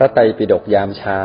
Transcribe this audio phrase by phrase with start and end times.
[0.00, 1.20] พระไตรปิฎกยามเช้า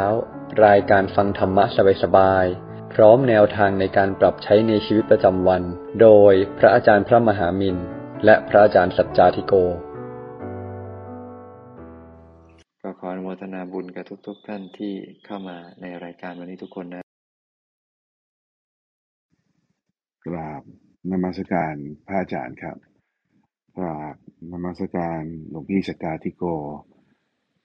[0.66, 1.66] รายการฟังธรรมะ
[2.04, 5.64] สบายๆพร้อมแนวทางในการปรับใช้ในชีวิตประจำวัน
[6.02, 7.78] โดยพระอาจารย์พระมหามิน
[8.26, 9.54] และพระอาจารย์สัจจาธิโก
[12.84, 14.94] ก็ขออนุโมทนาบุญกับทุก ๆ ท่านที่
[15.26, 17.04] เข้ามาในรายการวันนี้ทุกคนนะ
[20.26, 20.64] กราบ
[21.12, 21.76] นมัสการ
[22.08, 22.78] พระอาจารย์ครับ
[23.78, 24.16] กราบ
[24.52, 26.46] นมัสการหลวงพี่สตตาธิโก
[26.82, 26.93] ก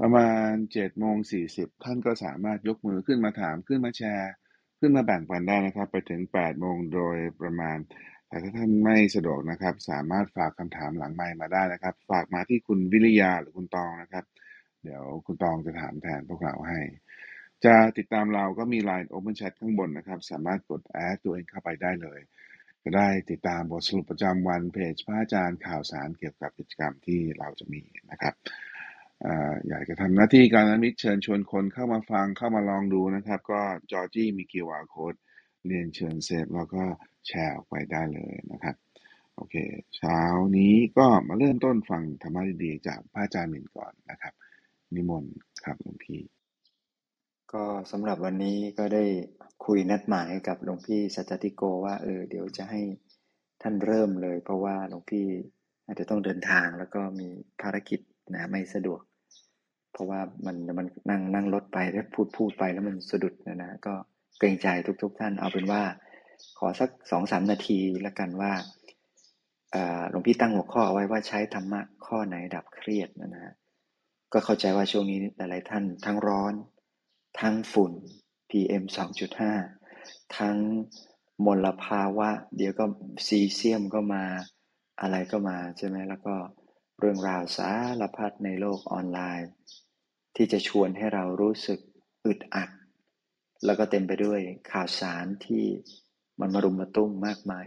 [0.00, 1.16] ประมาณ7โมง
[1.50, 4.32] 40ท่านก็สามารถยกมือขึ้นมาถามขึ้นมาแชร์
[4.80, 7.78] ขึ้นมาแบ่งปันได้นะครับ ไปถึง8โมงโดยประมาณ
[8.28, 14.24] แต่ถ้าท่านไม่สะดวกนะครับ สามารถฝากคำถามหลังไมค์มาได้นะครับ ฝากมาที่คุณวิริยาหรือคุณตองนะครับ
[14.82, 16.80] เดี๋ยวคุณตองจะถามแทนพวกเราให้
[17.64, 22.20] จะติดตามเราก็มี Line Open Chat ข้างบนนะครับ สามารถกดแอดตัวเองเข้าไปได้เลย
[22.82, 28.34] จะได้ติดตามบทสรุปประจำวันเพจพระอาจารย์ข่าวสารเกี่ยวกับกิจกรรมที่เราจะมีนะครับ
[29.68, 35.18] อยากจะทำหน้าที่การนิมิตเชิญชวนคนเข้ามาฟังเข้ามาลองดูนะครับ ก็จอร์จี้มี QR code
[35.66, 36.82] เรียนเชิญเซฟแล้วก็
[37.26, 38.76] แชร์ออกไปได้เลยนะครับ
[39.36, 39.54] โอเค
[39.96, 40.20] เช้า
[40.56, 44.34] นี้ก็มาเริ่มต้นฟังธรรมะดีๆ จากพระอาจารย์หมินก่อนนะครับ
[44.94, 46.20] นิมนต์ครับหลวงพี่
[47.52, 49.04] ก็สำหรับวันนี้ก็ได้
[49.66, 52.82] คุยนัดหมายกับหลวงพี่สัจติโกว่าเออเดี๋ยวจะให้
[53.62, 55.26] ท่านเริ่มเลย เพราะว่าหลวงพี่
[55.86, 57.28] อาจจะต้องเดินทางแล้วก็มี
[57.62, 58.00] ภารกิจ
[58.32, 59.00] นะไม่สะดวก
[59.92, 63.94] เพราะว่ามันมันนั่งนั่งรถไปแล้วพูดพูดไปแล้วมันสะดุดนะนะก็
[64.38, 64.68] เกรงใจ
[65.02, 65.82] ทุก ๆท่านเอาเป็นว่า
[66.58, 68.52] ขอสักสองสามนาทีล้วกันว่า
[70.10, 73.54] หลวงพี่ตั้งหัวข้อเอาไว้ว่าใช้ธรรมะข้อไหนดับเครียดนะนะ
[74.32, 76.54] ก็เข้าใจว่าช่วงนี้หลายๆท่านทั้งร้อน
[77.40, 77.92] ทั้งฝุ่น
[78.50, 78.84] PM
[79.60, 80.56] 2.5 ทั้ง
[81.46, 82.84] มลภาวะ เดี๋ยวก็
[83.26, 84.24] ซีเซียมก็มา
[85.00, 86.34] อะไรก็มาใช่ไหมแล้วก็
[86.98, 89.50] เรื่องราวสารพัดในโลกออนไลน์
[90.36, 91.80] ที่จะชวนให้เรารู้สึก
[92.26, 92.70] อึดอัด
[93.64, 94.40] แล้วก็เต็มไปด้วย
[94.72, 95.64] ข่าวสารที่
[96.40, 97.66] มันมารุมมาตุ้มมากมาย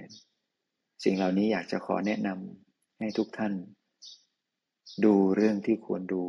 [1.03, 3.53] สิ่งเหล่านี้อยากจะขอแนะนำให้ทุกท่าน
[5.05, 6.23] ดูเรื่องที่ควรดู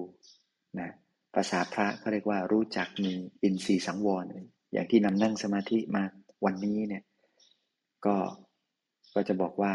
[0.80, 0.90] นะ
[1.34, 4.24] ภาษาพระเขาเรียกว่ารู้จักมีอินทรีย์สังวร
[4.72, 6.04] อย่างที่นำนั่งสมาธิมา
[6.44, 7.04] วันนี้เนี่ย
[8.06, 8.16] ก็
[9.14, 9.72] ก็จะบอกว่า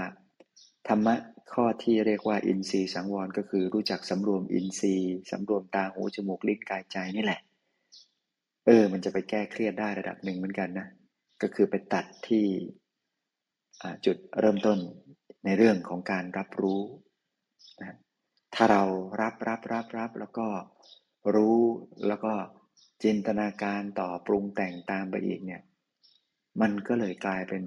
[0.87, 1.15] ธรรมะ
[1.51, 7.41] ข้อที่เรียกว่าอินทรีย์สังวรก็คือรู้จักสำรวมอินทรีย์สำรวมตาหูจมูกลิ้นกายใจนี่แหละ
[8.65, 10.87] เออ มันจะไปแก้เครียดได้ระดับหนึ่งเหมือนกันนะ
[11.41, 12.45] ก็คือไปตัดที่
[14.05, 14.77] จุดเริ่มต้น
[15.45, 16.81] ในเรื่องของการรับรู้
[17.81, 17.97] นะ
[18.55, 18.83] ถ้าเรา
[19.21, 20.47] รับรับรับรับแล้วก็
[21.35, 21.57] รู้
[22.07, 22.33] แล้วก็
[23.03, 25.61] จินตนาการต่อปรุงแต่งตามไปอีกเนี่ย
[26.61, 27.63] มันก็เลยกลายเป็น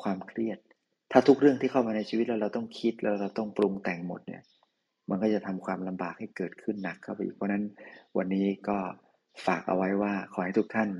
[0.00, 0.58] ความเครียด
[1.12, 4.42] ถ้าทุกเรื่องที่เข้ามาในชีวิตแล้วเราต้องคิดแล้วเราต้องปรุงแต่งหมดเนี่ย
[5.08, 7.64] มันก็จะทำความลำบากให้เกิดขึ้นหนักเข้าไปอีกเพราะนั้น
[8.16, 8.78] วันนี้ก็
[9.46, 10.90] ฝากเอาไว้ว่าขอให้ทุกท่าน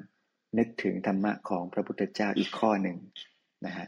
[0.59, 2.99] นึกถึงธรรมะของพระพุทธเจ้าอีกข้อหนึ่ง
[3.67, 3.87] นะฮะ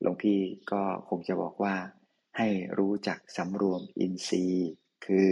[0.00, 0.38] หลวงพี่
[0.72, 1.74] ก็คงจะบอกว่า
[2.38, 4.70] ให้รู้จักสำรวมอินทรีย์
[5.06, 5.28] คือ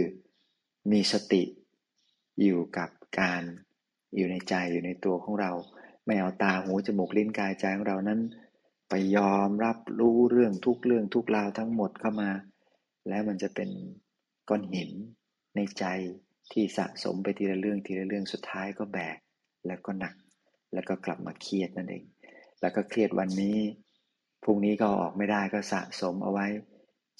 [0.91, 1.43] มีสติ
[2.41, 3.41] อยู่กับการ
[4.15, 5.51] อยู่ในใจอยู่ในตัวของเรา
[6.05, 8.19] ไม่เอาตาหูจมูกลิ้นกายใจของเรานั้น
[8.93, 12.31] ไปยอมรับรู้เรื่องทุกเรื่องทุกราวทั้งหมดเข้ามา
[13.09, 13.69] แล้วมันจะเป็น
[14.49, 14.91] ก้อนหิน
[15.55, 15.85] ในใจ
[16.51, 19.17] ที่สะสมไปทีละเรื่องทีละเรื่องสุดท้ายก็แบก
[19.67, 20.13] แล้วก็หนัก
[20.73, 22.03] แล้วก็กลับมาเครียดนั่นเอง
[22.61, 23.57] แล้วก็เครียดวันนี้
[24.43, 26.47] พรุ่งนี้ก็อออกไม่ได้ก็สะสมเอาไว้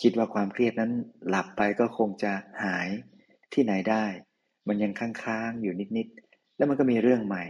[0.02, 0.92] คิดว่าความเครียดนั้น
[1.30, 2.32] หลับไปก็คงจะ
[2.64, 2.88] หาย
[3.54, 4.06] ที่ไหนได้
[4.68, 7.44] มันยังค้างๆอยู่นิดๆแล้วมันก็มีเรื่องใหม่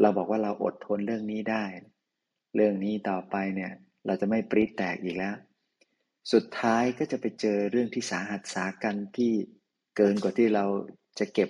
[0.00, 1.64] เราบอกว่าเราอดทนเรื่องนี้ได้
[2.54, 3.72] เรื่องนี้ต่อไปเนี่ย
[4.06, 5.34] เราจะไม่ปรีดแตกอีกแล้ว
[6.32, 9.32] สุดท้ายก็จะไปเจอเรื่องที่สาหัสสากันที่
[9.96, 10.64] เกินกว่าที่เรา
[11.18, 11.48] จะเก็บ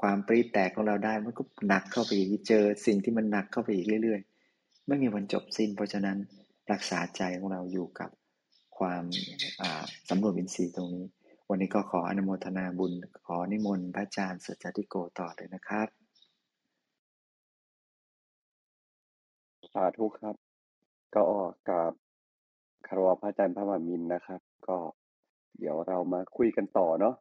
[0.00, 6.18] ความปรีดแตกของเราได้มันก็หนักเข้าไปอีกเจอ สิ่งที่มันหนักเข้าไปอีกเรื่อยๆ ไม่มีวันจบสิ้น เพราะฉะนั้น
[6.72, 8.10] รักษาใจของเราอยู่กับ
[8.78, 9.04] ความ
[10.08, 11.04] สำรวมอินทรีย์ตรงนี้
[11.48, 12.92] วันนี้ก็ขออนุโมทนาบุญ
[13.26, 15.99] ขอนิมนต์พระอาจารย์สัจจติโกต่อเลยนะครับ
[19.72, 20.36] สาธุครับ
[21.14, 21.22] ก็
[21.68, 21.92] กับ
[22.86, 24.76] คารวะพระอาจารย์พระมหามินนะครับ ก็
[25.58, 27.14] เดี๋ยวเรามาคุยกันต่อเนาะ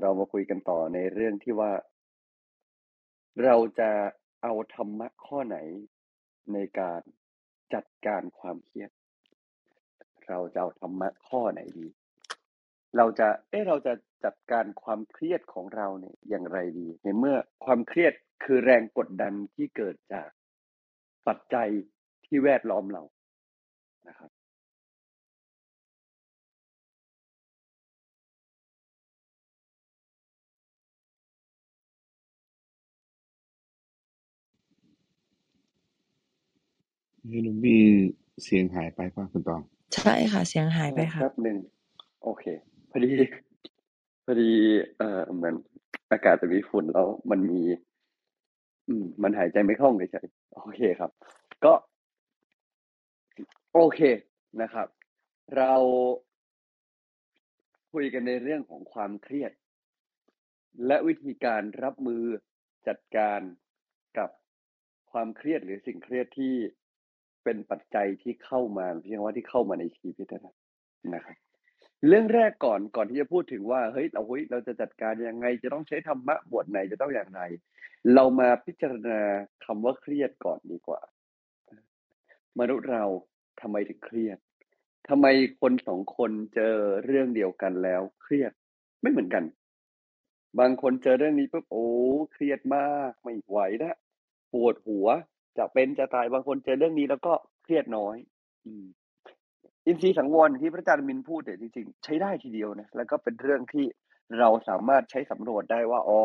[0.00, 1.72] เรามาคุยกันต่อในเรื่องที่ว่า
[3.44, 3.90] เราจะ
[4.42, 5.58] เอาธรรมะข้อไหน
[6.52, 7.00] ในการ
[7.74, 8.90] จัดการความเครียด
[10.28, 11.86] เราจะเอาธรรมะข้อไหนดี
[12.96, 13.92] เราจะ เอ๊ะเราจะ
[14.24, 20.28] จัดการความเครียดของเราเนี่ยอย่างไรดี ในเมื่อความเครียด คือแรงกดดันที่เกิดจาก
[21.28, 21.68] ปัจจัย
[22.26, 23.02] ที่แวดล้อมเรา
[24.08, 24.30] นะครับ
[37.24, 37.80] เฮ้ยลุงพี่
[38.44, 39.62] เสียงหายไปป่ะคุณตอง
[39.96, 41.58] ใช่ค่ะ เสียงหายไปค่ะแป๊บหนึ่ง
[42.22, 42.44] โอเค
[42.90, 43.12] พอดี
[44.24, 44.50] พอดี
[44.98, 45.54] เอ่อเหมือน
[46.12, 47.62] อากาศจะมีฝุ่นแล้วมันมี
[48.88, 51.10] อืม มันหายใจไม่คล่องเฉยๆโอเคครับ
[51.64, 51.72] ก็
[53.74, 54.00] โอเค
[54.62, 54.88] นะครับ
[55.56, 55.74] เรา
[57.92, 59.52] คุยกันในเรื่องของความเครียด
[60.86, 62.22] และวิธีการรับมือ
[62.88, 63.40] จัดการ
[64.18, 64.30] กับ
[65.12, 66.54] ความเครียดหรือสิ่งเครียดที่
[67.44, 71.36] เป็นปัจจัยที่เข้ามาเพียงว่าที่เข้ามาในชีวิตนะครับ
[72.06, 77.42] เรื่องแรกก่อนก่อนที่จะพูดถึงว่าเฮ้ยเราเฮ้ยเราจะจัดการยังไง จะต้องใช้ธรรมะบทไหนจะต้องอย่างไร
[78.14, 79.20] เรามาพิจารณา
[79.64, 81.00] คำว่าเครียดก่อนดีกว่า
[82.58, 83.04] มนุษย์เรา
[83.60, 84.38] ทำไมถึงเครียด
[85.08, 85.26] ทำไม
[85.60, 86.74] คนสองคนเจอ
[87.04, 88.52] เรื่องเดียวกันแล้วเครียด
[89.02, 89.44] ไม่เหมือนกัน
[90.60, 91.86] บางคนเจอเรื่องนี้ปุ๊บโอ้
[92.32, 93.96] เครียดมากไม่ไหวนะ
[94.52, 95.06] ปวดหัว
[95.58, 98.16] จะเป็นจะตายบางคนเจอเรื่องนี้แล้วก็เครียดน้อย
[98.64, 98.86] อืม
[99.88, 103.86] อินทรีย์สังวรที่พระอาจารย์มินพูดเนี่ยจริงๆ ใช้ได้ทีเดียวนะแล้วก็เป็นเรื่องที่
[104.38, 106.22] เราสามารถใช้สำรวจได้ว่า อ๋อ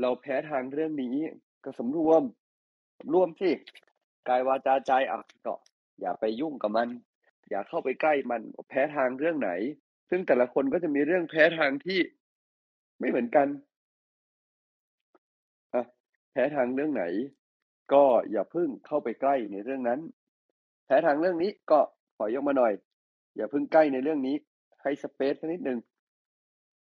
[0.00, 1.16] เราแพ้ทางเรื่องนี้
[1.64, 2.22] ก็สำรวม
[2.98, 3.50] สำรวมสิ
[4.28, 5.54] กายวาจาใจอะก็
[6.00, 6.88] อย่าไปยุ่งกับมัน
[7.50, 9.50] อย่าเข้าไปใกล้มันแพ้ทางเรื่องไหน
[10.10, 12.00] ซึ่งแต่ละคนก็จะมีเรื่องแพ้ทางที่
[12.98, 13.48] ไม่เหมือนกัน
[15.74, 15.82] อะ
[16.32, 17.04] แพ้ทางเรื่องไหน
[17.92, 20.00] ก็อย่าพิ่งเข้าไปใกล้ในเรื่องนั้น
[20.86, 21.80] แพ้ทางเรื่องนี้ก็
[22.22, 22.72] ขอยกมาหน่อย
[23.36, 24.36] อย่าเพิ่งใกล้ในเรื่องนี้
[24.82, 25.78] ให้สเปซสักนิดหนึ่ง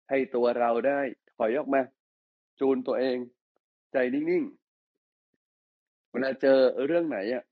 [0.10, 1.00] ให้ตัวเราได้
[1.36, 1.82] ถอยออกมา
[2.60, 3.18] จูนตัวเอง
[3.92, 7.44] ใจนิ่งๆเวลาเจอเรื่องไหนอะ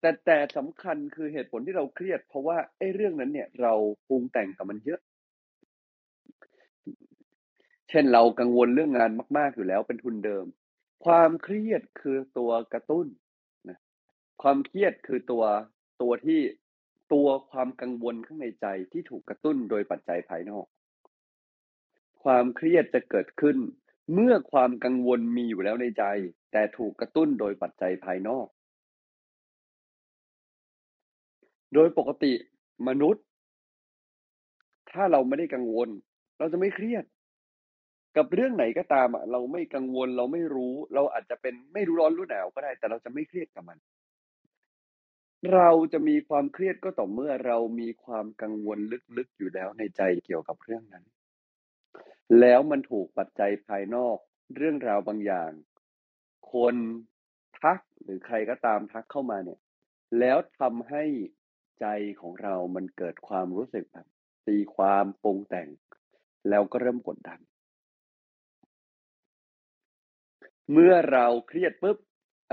[0.00, 3.74] แต่แต่สำคัญคือเหตุผลที่เราเครียด เพราะว่าไอ้เรื่องนั้นเนี่ย เรา
[4.08, 5.00] ปรุงแต่งกับมันเยอะ
[7.88, 10.44] เช่นเรากังวลเรื่องงานมากๆอยู่แล้วเป็นทุนเดิม
[11.04, 13.06] ความเครียดคือตัวกระตุ้น
[13.68, 13.78] นะ
[14.42, 15.44] ความเครียดคือตัว
[16.02, 16.40] ตัวที่
[17.12, 20.66] ตัวความกังวลข้างในใจที่ถูกกระตุ้นโดยปัจจัยภายนอก
[22.22, 23.56] ความเครียดจะเกิดขึ้น
[24.14, 26.04] เมื่อความกังวลมีอยู่แล้วในใจ
[26.52, 28.46] แต่ถูกกระตุ้นโดยปัจจัยภายนอก
[31.74, 32.32] โดยปกติ
[32.88, 33.24] มนุษย์
[34.90, 35.88] ถ้าเราไม่ได้กังวล
[36.38, 37.04] เราจะไม่เครียด
[38.16, 43.78] กับเรื่องไหนก็ตามเราไม่กังวลเราไม่รู้ เราอาจจะเป็นไม่รู้ร้อนรู้หนาวก็ได้ แต่เราจะไม่เครียดกับมัน
[45.54, 48.78] เราจะมีความเครียดก็ต่อเมื่อเรามีความกังวล
[49.16, 51.04] ลึกๆอยู่แล้วในใจเกี่ยวกับเรื่องนั้น
[52.40, 54.18] แล้วมันถูกปัจจัยภายนอก
[54.56, 55.50] เรื่องราวบางอย่าง
[56.52, 56.76] คน
[57.60, 59.60] ทักหรือใครก็ตามทักเข้ามาเนี่ย
[60.18, 61.04] แล้วทำให้
[61.80, 61.86] ใจ
[62.20, 64.06] ของเรามันเกิดความรู้สึกแบบ
[64.46, 65.68] ตีความปรุงแต่ง
[66.48, 67.40] แล้วก็เริ่มกดดัน
[70.72, 71.98] เมื่อเราเครียดปุ๊บ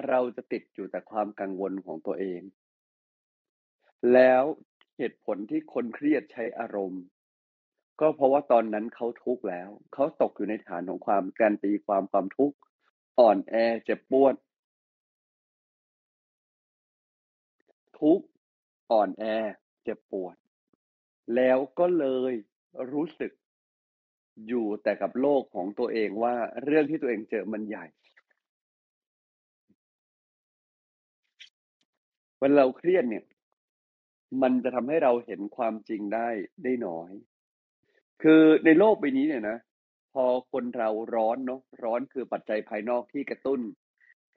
[0.08, 2.42] เราจะติดอยู่แต่ความกังวลของตัวเอง
[4.14, 4.44] แล้ว
[4.98, 7.04] เหตุผลที่คนเครียดใช้อารมณ์
[8.00, 12.56] ก็เพราะว่าตอนนั้นเขาทุกข์แล้ว เขาตกอยู่ในฐานของความการตีความความทุกข์
[13.20, 14.36] อ่อนแอเจ็บปวด
[18.00, 18.26] ทุกข์
[18.92, 19.24] อ่อนแอ
[19.84, 20.36] เจ็บปวด
[21.36, 22.34] แล้วก็เลย
[22.92, 23.32] รู้สึก
[24.48, 27.86] อยู่แต่กับโลกของตัวเองว่าเรื่องที่ตัวเองเจอมันใหญ่
[32.40, 33.24] เวลาเราเครียดเนี่ย
[34.42, 36.28] มันจะทำให้เราเห็นความจริงได้
[36.64, 37.12] ได้น้อย
[38.24, 39.58] คือในโลกใบนี้เนี่ยนะ
[40.14, 43.62] พอคนเราร้อนเนาะร้อนคือปัจจัยภายนอกที่กระตุ้น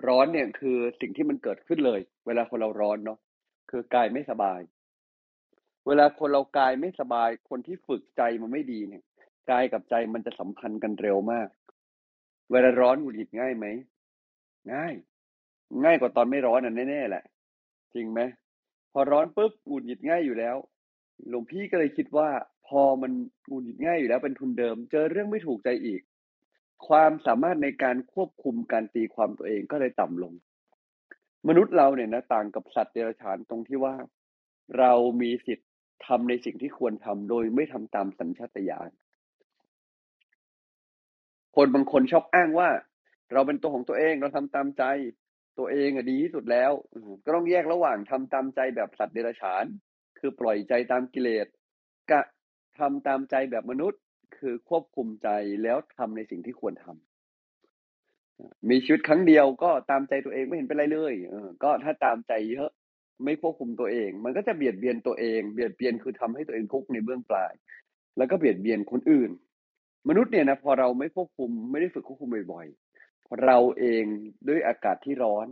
[0.06, 3.18] ร้อนเนี่ยคือสิ่งที่มันเกิดขึ้นเลย เวลาคนเราร้อนเนาะ
[3.70, 4.60] คือกายไม่สบาย
[5.86, 9.02] เวลาคนเรากายไม่สบาย คนที่ฝึกใจมันไม่ดีเนี่ย
[9.50, 11.48] กายกับใจมันจะสัมพันธ์กันเร็วมาก
[12.50, 13.66] เวลาร้อนหงุดหงิดง่ายไหม
[14.72, 14.94] ง่าย
[15.84, 17.24] ง่ายกว่าตอนไม่ร้อนอะแน่ๆแหละ
[17.94, 18.20] จริงไหม
[18.98, 20.56] อร้อนปุ๊บหงุดหงิดง่ายอยู่แล้ว
[21.28, 22.28] หลวงพี่ก็เลยคิดว่า
[22.68, 23.12] พอมัน
[23.48, 26.00] หงุดหงิดง่ายอยู่แล้วเป็นทุนเดิม เจอเรื่องไม่ถูกใจอีก
[26.88, 30.32] ความสามารถในการควบคุมการตีความตัวเองก็เลยต่ำลง
[31.48, 33.94] มนุษย์เราเนี่ยนะต่างกับสัตว์เดรัจฉานตรงที่ว่า
[34.78, 35.68] เรามีสิทธิ์
[36.06, 38.90] ทำในสิ่งที่ควรทำโดยไม่ทำตามสัญชาตญาณ
[41.56, 42.68] คนบางคนชอบอ้างว่า
[43.32, 44.82] เราเป็นตัวของตัวเองเราทำตามใจ
[45.58, 46.72] ตัวเองอะดีที่สุดแล้ว
[47.24, 49.64] ก็ต้องแยกระหว่างทำตามใจแบบสัตว์เดรัจฉาน
[50.18, 51.46] คือปล่อยใจตามกิเลส
[52.10, 52.24] กับ
[52.78, 54.00] ทำตามใจแบบมนุษย์
[54.38, 55.28] คือควบคุมใจ
[55.62, 61.14] แล้วทำในสิ่งที่ควรทำมีชีวิตครั้งเดียวก็ตามใจตัวเองไม่เห็นเป็นไรเลย
[61.62, 62.70] ก็ถ้าตามใจเยอะ
[63.24, 67.52] ไม่ควบคุมตัวเอง มันก็จะเบียดเบียนตัวเอง เบียดเบียนคือทำให้ตัวเองทุกข์ในเบื้องปลาย
[68.16, 69.30] แล้วก็เบียดเบียนคนอื่น
[70.08, 72.66] มนุษย์เนี่ยนะพอเราไม่ควบคุมไม่ได้ฝึกควบคุมบ่อย
[73.44, 74.04] เราเอง
[74.48, 75.48] ด้วยอากาศที่ร้อน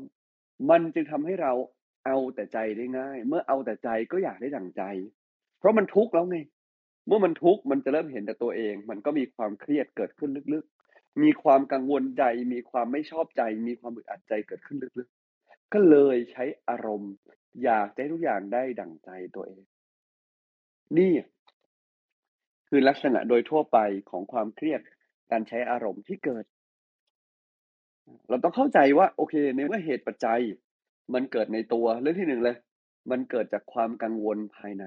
[0.70, 1.52] มันจึงทำให้เรา
[2.06, 4.82] เอาแต่ใจได้ง่าย เมื่อเอาแต่ใจก็อยากได้ดั่งใจ
[5.58, 6.36] เพราะมันทุกข์แล้วไง
[7.06, 17.12] เมื่อมันทุกข์มันจะเริ่มเห็นแต่ตัวเอง มันก็มีความเครียดเกิดขึ้นลึกๆ มีความกังวลใจ มีความไม่ชอบใจ มีความอึดอัดใจเกิดขึ้นลึกๆ ก็เลยใช้อารมณ์
[17.64, 19.62] อยากให้ทุกอย่างได้ดั่งใจตัวเอง
[20.98, 21.12] นี่
[22.68, 23.78] คือลักษณะโดยทั่วไป
[24.10, 24.80] ของความเครียด
[25.30, 26.44] การใช้อารมณ์ที่เกิด
[28.28, 30.40] เราต้องเข้าใจว่าโอเคในเมื่อเหตุปัจจัย
[31.14, 32.56] มันเกิดในตัวเรื่องที่หนึ่งเลย
[33.10, 34.84] มันเกิดจากความกังวลภายใน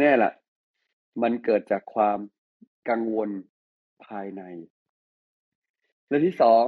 [0.00, 0.32] แน่ๆล่ะ
[1.22, 2.18] มันเกิดจากความ
[2.90, 3.30] กังวล
[4.06, 4.42] ภายใน
[6.08, 6.66] และที่สอง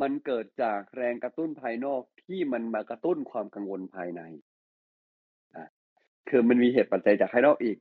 [0.00, 4.22] มันเกิดจากแรงกระตุ้นภายนอกที่มันมากระตุ้นความกังวลภายใน
[6.28, 7.78] คือมันมีเหตุปัจจัยจากภายนอกอีก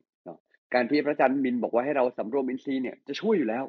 [0.74, 3.64] การที่พระอาจารย์มินบอกว่าให้เราสำรวมอินทรีย์เนี่ยจะช่วยอยู่แล้ว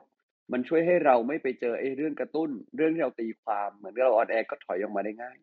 [0.53, 5.37] มันช่วยให้เราไม่ไปเจอไอ้เรื่องกระตุ้น เรื่องที่เราตีความเหมือนเรา on air ก็ถอยออกมาได้ง่าย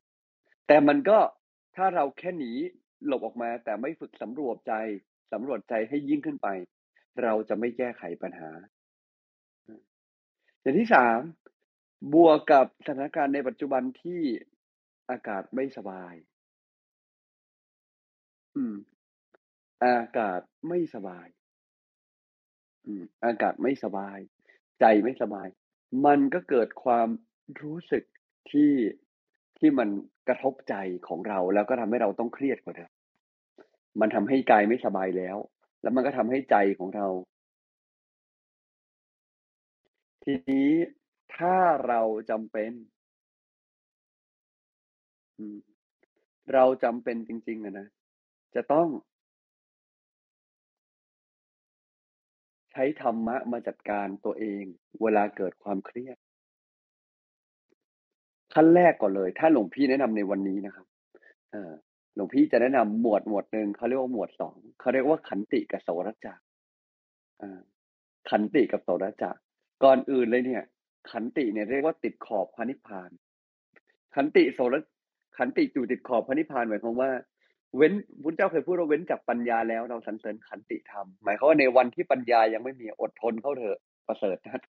[0.67, 1.19] แต่มันก็
[1.75, 2.51] ถ้าเราแค่หนี
[3.05, 4.73] หลบออกมา แต่ไม่ฝึกสำรวมใจ
[5.31, 6.47] สำรวจใจให้ยิ่งขึ้นไป
[7.23, 8.51] เราจะไม่แก้ไขปัญหา
[10.61, 11.19] อย่างที่สาม
[12.13, 14.21] บวกกับสถานการณ์ในปัจจุบันที่
[15.09, 16.13] อากาศไม่สบาย
[18.55, 18.75] อืม
[19.83, 21.27] อากาศไม่สบาย
[22.85, 24.17] อืม อากาศไม่สบาย
[24.79, 25.47] ใจไม่สบาย
[26.05, 27.07] มันก็เกิดความ
[27.61, 28.03] รู้สึก
[28.51, 28.71] ที่
[29.59, 29.89] ที่มัน
[30.27, 30.75] กระทบใจ
[31.07, 32.91] ของเรา แล้วก็ทำให้เราต้องเครียดกว่าเดิม
[33.99, 35.37] มันทำให้กายไม่สบายแล้ว
[35.81, 37.07] แล้วมันก็ทำให้ใจของเรา
[40.23, 40.71] ทีนี้
[41.35, 41.55] ถ้า
[41.87, 42.71] เราจำเป็น
[46.53, 47.87] เราจำเป็นจริงๆอะนะ
[48.55, 48.87] จะต้อง
[52.71, 54.63] ใช้ธรรมะมาจัดการตัวเอง
[55.01, 56.17] เวลาเกิดความเครียด
[58.53, 60.85] ขั้นแรกก่อนเลย ถ้าหลวงพี่แนะนำในวันนี้นะครับ
[61.51, 61.71] เออ
[62.15, 66.39] หลวงพี่จะแนะนำหมวดหมวดหนึ่งเขาเรียกว่าหมวดสองเขาเรียกว่าขันติกับโสรจัก
[68.29, 69.35] ขันติกับโสรจัก
[69.83, 70.63] ก่อนอื่นเลยเนี่ย
[71.11, 73.09] ขันติเนี่ยเรียกว่าติดขอบพระนิพพาน
[74.15, 74.75] ขันติโสร
[75.37, 77.11] ขันติอยู่ติดขอบพระนิพพานหมายความว่า
[77.77, 84.63] เว้นพุทธเจ้าเคยพูดว่าเว้นจากปัญญาแล้วเราสรรเสริญขันติธรรมหมายความว่าในวันที่ปัญญายังไม่มีอดทนเข้าเถอะประเสริฐนะ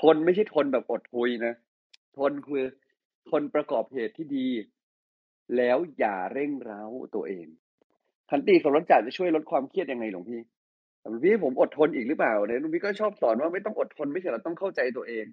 [0.00, 1.54] ทนไม่ใช่ทนแบบอดทุยนะ
[2.18, 2.64] ทนคือ
[3.30, 4.48] ทนประกอบเหตุที่ดี
[5.56, 6.82] แล้วอย่าเร่งร้า
[7.14, 7.46] ตัวเอง
[8.30, 10.40] ขันติสมรสจัจะช่วยลดความเครียดยังไงหลวงพี่
[11.02, 15.24] หลวงพี่ผมอดทนอีกหรือเปล่าเนี่ยหลวงพี่ก็ชอบสอนว่าไม่ต้องอดทนไม่ใช่เราต้องเข้าใจตัวเอง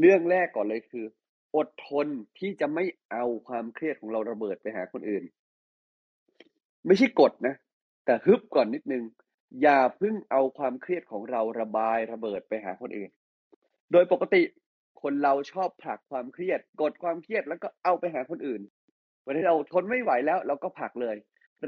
[0.00, 1.04] เรื่องแรกก่อนเลยคือ
[1.56, 2.06] อดทน
[2.38, 5.24] ที่จะไม่เอาความเครียดของเราระเบิดไปหาคนอื่น
[6.86, 7.54] ไม่ใช่กดนะ
[8.04, 9.04] แต่ฮึบก่อนนิดนึง
[9.62, 13.10] อย่าเพิ่งเอาความเครียดของเราระบายระเบิดไปหาคนอื่น
[13.92, 14.42] โดยปกติ
[15.02, 18.62] คนเราชอบผลักความเครียด กดความเครียดแล้วก็เอาไปหาคนอื่น
[19.24, 21.16] วันที่เราทนไม่ไหวแล้วเราก็ผลักเลย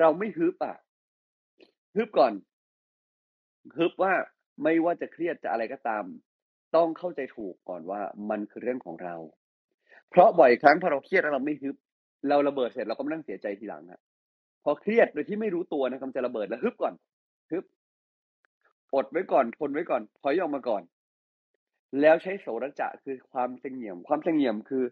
[0.01, 0.77] เราไม่ฮึบอะ
[1.97, 2.33] ฮึบก่อน
[3.77, 4.13] ฮึบว่า
[4.63, 6.05] ไม่ว่าจะเครียดจะอะไรก็ตาม
[6.77, 9.15] ต้องเข้าใจถูกก่อนว่ามันคือเรื่องของเรา
[10.11, 11.77] เพราะบ่อยครั้งพอเราเครียดแล้วเราไม่ฮึบ
[12.29, 14.01] เราระเบิดเสร็จเราก็มานั่งเสียใจทีหลังอะ
[14.65, 16.95] พอเครียดโดยที่ไม่รู้ตัวนะกำจะระเบิดแล้วฮึบก่อน
[17.51, 17.65] ฮึบ
[18.95, 20.83] อดไว้ก่อนทนไว้ก่อนถอยออกมาก่อน
[22.01, 24.85] แล้วใช้โสรจะคือความเสงี่ยม ความเสงี่ยมคือ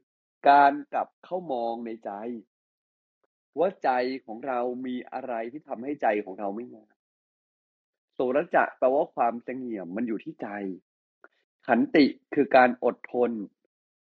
[0.50, 2.10] การกลับเข้ามองในใจ
[3.58, 3.90] ว่าใจ
[4.26, 6.94] ของเรามีอะไรที่ทำให้ใจของเราไม่งาม
[8.14, 10.48] โสรจะแปลว่าความเสงี่ยมมันอยู่ที่ใจ
[11.66, 12.04] ขันติ
[12.34, 13.30] คือการอดทน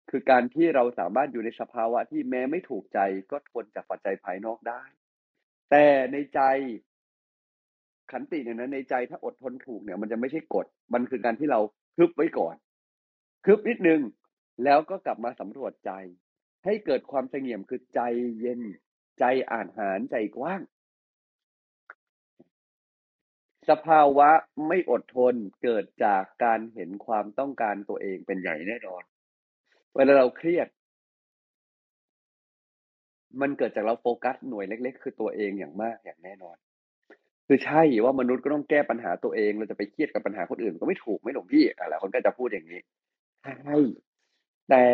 [0.10, 3.00] คือการที่เราสามารถอยู่ในสภาวะที่แม้ไม่ถูกใจ
[3.32, 4.82] ก็ทนจากปัจจัยภายนอกได้
[5.72, 6.42] แต่ในใจ
[8.12, 11.60] ขันติเนี่ยนะในใจถ้าอดทนถูกเนี่ย มันจะไม่ใช่กฎมันคือการที่เรา
[11.98, 12.56] คึบไว้ก่อน
[13.46, 14.02] คึบนิดนึง
[14.64, 15.92] แล้วก็กลับมาสำรวจใจ
[16.66, 18.02] ให้เกิดความเสงี่ยมคือใจ
[18.40, 18.62] เย็น
[19.20, 20.62] ใจอ่านหารใจกว้าง
[23.70, 24.30] สภาวะ
[24.68, 29.04] ไม่อดทนเกิดจากการเห็นความต้องการตัวเองเป็นใหญ่แน่นอน
[29.96, 30.68] เวลาเราเครียด
[33.42, 36.58] มันเกิดจากเราโฟกัสหน่วยเล็ก ๆ คือตัวเองอย่างมากอย่างแน่นอน
[37.48, 42.80] คือใช่ว่ามนุษย์ก็ต้องแก้ปัญหาตัวเอง เราจะไปเครียดกับปัญหาคนอื่นก็ไม่ถูกไม่หลงพี่หลายคนก็จะพูดอย่างนี้
[43.44, 43.78] ใช่
[44.70, 44.86] แต่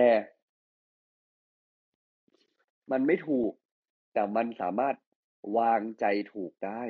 [2.91, 3.51] มันไม่ถูก
[4.13, 4.96] แต่มันสามารถ
[5.58, 6.82] วางใจถูกได้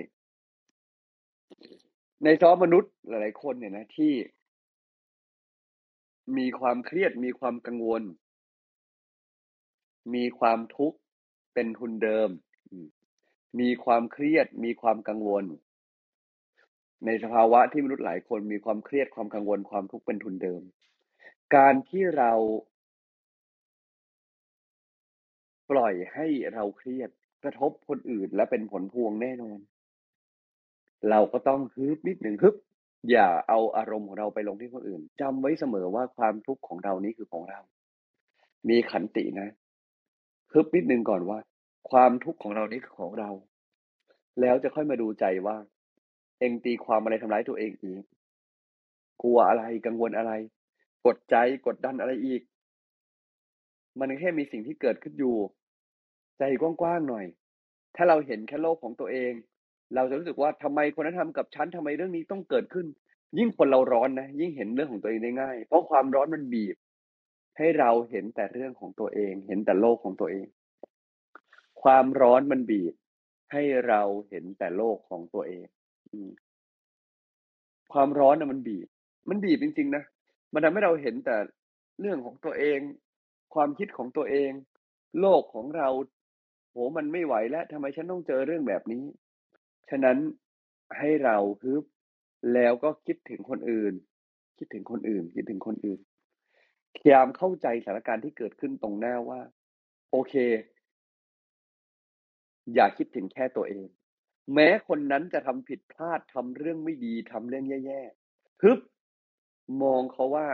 [2.24, 4.14] ในซอมนุษย์หลาย ๆ คนเนี่ยนะที่
[6.38, 8.04] มีความเครียดมีความกังวล
[10.16, 10.98] มีความทุกข์
[11.58, 12.30] เป็นทุนเดิม
[13.60, 15.46] มีความเครียด มีความกังวล
[17.06, 20.62] ในสภาวะที่มนุษย์หลายคนมีความเครียดความกังวลความทุกข์เป็นทุนเดิม
[21.56, 22.34] การที่เรา
[25.72, 27.10] ปล่อยให้เราเครียด
[27.44, 29.60] กระทบคนอื่นและเป็นผลพวงแน่นอน
[31.10, 32.56] เราก็ต้องฮึบนิดหนึ่งฮึบ
[33.12, 37.60] อย่าเอาอารมณ์ของเราไปลงที่คนอื่นจำไว้เสมอว่าความทุกข์ของเรานี้คือของเรา
[38.70, 39.50] มีขันตินะ
[40.52, 41.40] ฮึบนิดนึงก่อนว่า
[41.90, 43.30] ความทุกข์ของเรานี้ของเรา
[44.42, 45.58] แล้วจะค่อยมาดูใจว่า
[46.40, 48.04] เองตีความอะไรทำร้ายตัวเองอีก
[49.22, 50.32] กลัวอะไรกังวลอะไร
[51.06, 51.36] กดใจ
[51.66, 52.42] กดดันอะไรอีก
[54.00, 55.36] มันแค่มีสิ่งที่เกิดขึ้นอยู่
[56.38, 57.26] ใจกว้างๆหน่อย
[57.96, 59.34] ถ้าเราเห็นแค่โลกของตัวเอง
[59.96, 62.86] เราจะรู้สึกว่าทำไมคนนั้นทำกับฉันทำไมเรื่องนี้ต้องเกิดขึ้น
[63.38, 66.76] ยิ่งคนเราร้อนนะยิ่งเห็นเรื่องของตัวเองได้ง่าย เพราะความร้อนมันบีบ
[67.58, 70.46] ให้เราเห็นแต่เรื่องของตัวเอง เห็นแต่โลกของตัวเอง
[71.82, 72.94] ความร้อนมันบีบ
[73.52, 75.66] ให้เราเห็นแต่โลกของตัวเอง
[77.94, 78.88] ความร้อนนะมันบีบ
[79.30, 80.04] มันบีบจริงๆนะ
[80.54, 81.36] มันทำให้เราเห็นแต่
[82.02, 82.80] เรื่องของตัวเอง
[83.54, 84.52] ความคิดของตัวเอง
[85.20, 85.90] โลกของเรา
[86.72, 89.04] โหมันไม่ไหวแล้วทำไมฉันต้องเจอเรื่องแบบนี้
[89.90, 90.18] ฉะนั้น
[90.98, 91.84] ให้เราฮึบ
[92.54, 93.94] แล้วก็คิดถึงคนอื่น
[94.58, 96.00] คิดถึงคนอื่น คิดถึงคนอื่น
[96.98, 99.42] พยายามเข้าใจสถานการณ์ที่เกิดขึ้นตรงหน้าว่า
[100.12, 100.34] โอเค
[102.74, 103.88] อย่าคิดถึงแค่ตัวเอง
[104.54, 108.80] แม้คนนั้นจะทำผิดพลาดทำเรื่องไม่ดีทำเรื่องแย่ๆฮึบ
[109.82, 110.48] มองเขาว่า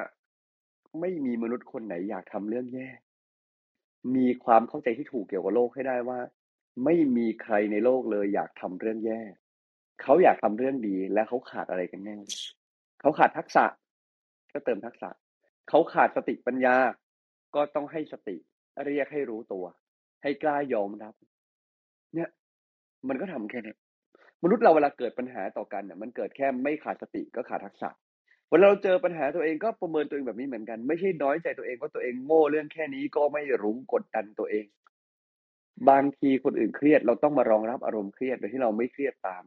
[1.00, 2.88] ไม่มีมนุษย์คนไหนอยากทำเรื่องแย่
[4.16, 6.20] มีความเข้าใจที่ถูกเกี่ยวกับโลกให้ได้ว่า
[6.86, 9.22] ไม่มีใครในโลกเลยอยากทำเรื่องแย่
[10.02, 12.18] เขาอยากทำเรื่องดีและเขาขาดอะไรกันแน่
[13.02, 13.66] เขาขาดทักษะ
[14.54, 15.10] ก็เติมทักษะ
[15.70, 16.76] เขาขาดสติปัญญา
[17.56, 18.38] ก็ต้องให้สติ
[18.86, 19.66] เรียกให้รู้ตัว
[20.24, 21.14] ให้กล้ายอมรับ
[22.16, 22.30] เนี่ย
[23.08, 23.76] มันก็ทำแค่นี้
[24.44, 27.90] มนุษย์เราเวลาเกิดปัญหาต่อกันเนี่ยมันเกิดแค่ไม่ขาดสติก็ขาดทักษะ
[28.50, 34.66] เวลาเราเจอปัญหาตัวเองก็ประเมินตัวเองแบบนี้เหมือนกัน ไม่ใช่น้อยใจตัวเองว่าตัวเองโง่เรื่องแค่นี้ก็ไม่รู้กดดันตัวเอง
[35.90, 39.44] บางทีคนอื่นเครียดเราต้องมารองรับอารมณ์เครียดโดยที่เราไม่เครียดตาม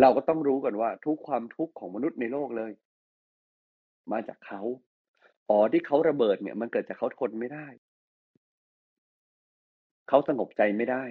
[0.00, 2.72] เราก็ต้องรู้ก่อนว่าทุกความทุกข์ของมนุษย์ในโลกเลย
[4.12, 4.60] มาจากเขา
[5.52, 7.66] อ๋อที่เขาระเบิดเนี่ย มันเกิดจากเขาทนไม่ได้
[10.08, 11.04] เขาสงบใจไม่ได้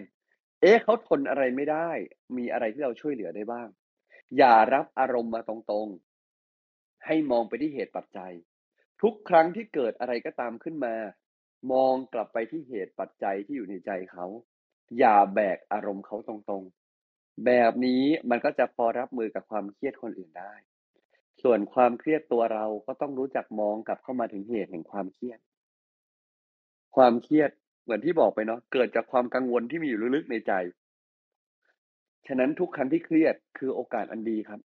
[0.62, 1.90] เอ๊ะเขาทนอะไรไม่ได้
[2.38, 3.68] มีอะไรที่เราช่วยเหลือได้บ้าง
[4.38, 8.34] อย่ารับอารมณ์มาตรงๆ ให้มองไปที่เหตุปัจจัย
[9.02, 10.96] ทุกครั้งที่เกิดอะไรก็ตามขึ้นมา
[11.72, 14.26] มองกลับไปที่เหตุปัจจัยที่อยู่ในใจเขา
[14.98, 20.54] อย่าแบกอารมณ์เขาตรงๆ แบบนี้มันก็จะพอรับมือกับความเครียดคนอื่นได้
[21.44, 25.40] ส่วนความเครียดตัวเราก็ต้องรู้จักมองกลับเข้ามาถึงเหตุแห่งความเครียด
[26.96, 27.52] ความเครียด
[27.84, 30.54] เหมือนที่บอกไปเนาะเกิดจากความกังวลที่มีอยู่ลึกๆในใจ
[32.28, 34.62] ฉะนั้นทุกครั้งที่เครียดคือโอกาสอันดีครับ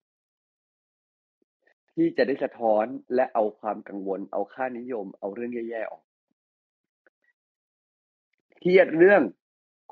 [1.95, 6.03] ที่จะได้สะท้อนและเอาความกังวล เอาค่านิยม เอาเรื่องแย่ๆออก
[8.59, 9.23] เครียดเรื่อง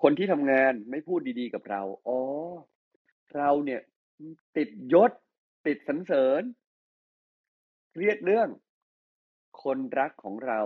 [0.03, 2.19] คนที่ทำงานไม่พูดดีๆกับเรา อ๋อ
[3.37, 3.81] เราเนี่ย
[4.57, 5.13] ติดยศ
[5.67, 6.43] ติดสรรเสริญ
[7.99, 8.49] เครียดเรื่อง
[9.63, 10.61] คนรักของเรา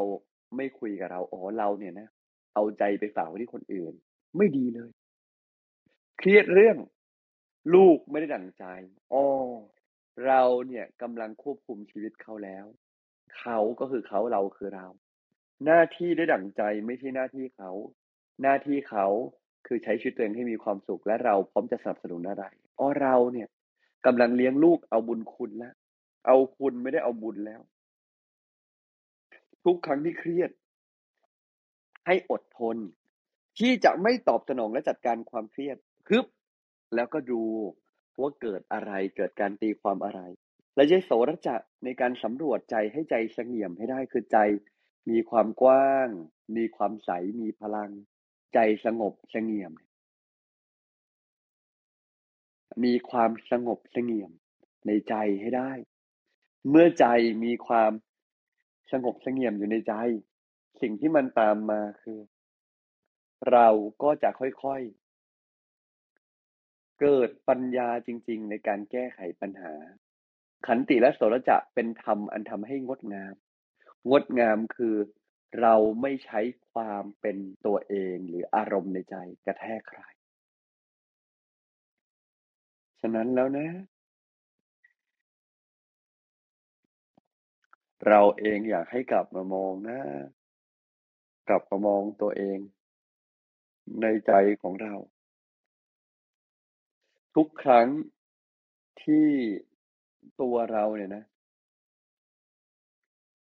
[0.56, 2.08] ไม่คุยกับเราอ๋อเราเนี่ยนะ
[2.54, 3.92] เอาใจไปฝากไว้ที่คนอื่น
[4.36, 4.90] ไม่ดีเลย
[6.18, 6.76] เครียดเรื่อง
[7.74, 8.64] ลูกไม่ได้ดั่งใจ
[9.12, 9.24] อ๋อ
[10.26, 12.66] เราเนี่ยกำลังควบคุมชีวิตเขาแล้ว
[13.38, 14.86] เขาก็คือเขาเราคือเรา
[15.64, 17.70] หน้าที่ได้ดั่งใจไม่ใช่หน้าที่เขา
[18.42, 19.06] หน้าที่เขา
[19.66, 22.44] คือใช้ชีวิตตัวเองให้มีความสุขและเราพร้อมจะสนับสนุนอะไร
[22.78, 23.48] อ๋อเราเนี่ย
[24.06, 25.74] กำลังเลี้ยงลูกเอาบุญคุณล้ว
[26.26, 27.60] เอาคุณไม่ได้เอาบุญแล้ว
[29.64, 30.50] ทุกครั้งที่เครียด
[32.06, 32.76] ให้อดทน
[33.58, 35.76] ที่จะไม่ตอบสนองและจัดการความเครียด
[36.08, 36.26] ฮึบ
[36.94, 37.42] แล้วก็ดู
[38.20, 40.20] ว่าเกิดอะไรเกิดการตีความอะไร
[40.74, 44.38] และใช้โสรจะในการสำรวจใจให้ใจเสงี่ยมให้ได้คือใจ
[45.10, 46.08] มีความกว้าง
[46.56, 47.90] มีความใสมีพลัง
[48.54, 49.72] ใจสงบเสงี่ยม
[52.84, 54.32] มีความสงบเสงี่ยม
[54.86, 55.72] ในใจให้ได้
[56.70, 57.04] เมื่อใจ
[57.44, 57.92] มีความ
[58.92, 59.94] สงบเสงี่ยมอยู่ในใจ
[60.80, 62.18] สิ่งที่มันตามมาคือ
[63.50, 63.68] เรา
[64.02, 69.72] ก็จะค่อยๆ เกิดปัญญาจริง ๆ ในการแก้ไขปัญหา
[70.66, 73.34] ขันติและโสรจะเป็นธรรมอันทำให้งดงาม
[74.10, 74.96] งดงามคือ
[75.60, 76.40] เราไม่ใช้
[76.72, 80.00] ความเป็นตัวเองหรืออารมณ์ในใจกระแทกใคร
[83.00, 83.68] ฉะนั้นแล้วนะ
[88.08, 89.98] เราเองอยากให้กลับมามองนะ
[91.48, 92.58] กลับมามองตัวเอง
[94.02, 94.94] ในใจของเรา
[97.34, 97.88] ทุกครั้ง
[99.02, 99.28] ที่
[100.40, 101.24] ตัวเราเนี่ยนะ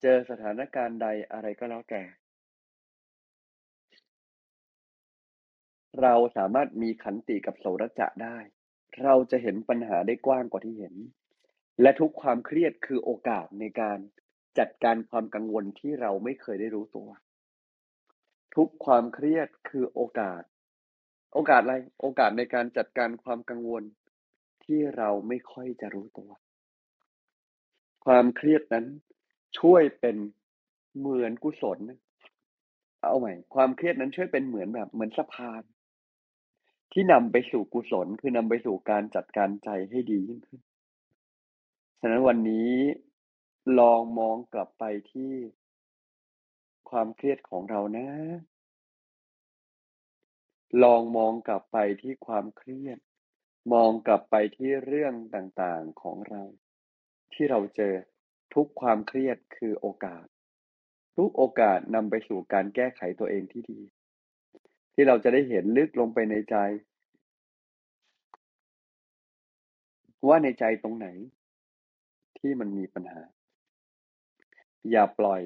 [0.03, 2.03] เจอสถานการณ์ใดอะไรก็แล้วแต่
[6.03, 8.39] เราสามารถมีขันติกับโสรจะได้
[9.03, 10.95] เราจะเห็นปัญหาได้กว้างกว่าที่เห็น
[11.83, 13.99] และทุกความเครียดคือโอกาสในการ
[14.59, 17.09] จัดการความกังวลที่เราไม่เคยได้รู้ตัว
[18.55, 20.43] ทุกความเครียดคือโอกาส
[21.33, 23.83] โอกาสอะไร โอกาสในการจัดการความกังวล
[24.65, 26.31] ที่เราไม่ค่อยจะรู้ตัว
[28.05, 28.87] ความเครียดนั้น
[29.59, 30.17] ช่วยเป็น
[30.99, 31.79] เหมือนกุศล
[33.03, 35.63] เอาใหม่ ความเครียดนั้นช่วยเป็นเหมือนแบบเหมือนสะพาน
[36.93, 40.61] ที่นำไปสู่กุศล คือนำไปสู่การจัดการใจให้ดียิ่งขึ้น
[42.01, 42.71] ฉะนั้นวันนี้
[43.79, 45.35] ลองมองกลับไปที่
[46.91, 48.09] ความเครียดของเรานะ
[50.83, 52.99] ลองมองกลับไปที่ความเครียด
[53.73, 56.43] มองกลับไปที่เรื่องต่างๆของเรา
[57.33, 57.95] ที่เราเจอ
[58.55, 60.27] ทุกความเครียดคือโอกาส
[61.17, 63.81] ทุกโอกาสนำไปสู่การแก้ไขตัวเองที่ดี
[64.95, 66.57] ที่เราจะได้เห็นลึกลงไปในใจ
[70.29, 71.09] ว่าในใจตรงไหน
[72.39, 73.23] ที่มันมีปัญหา
[74.91, 75.43] อย่าปล่อย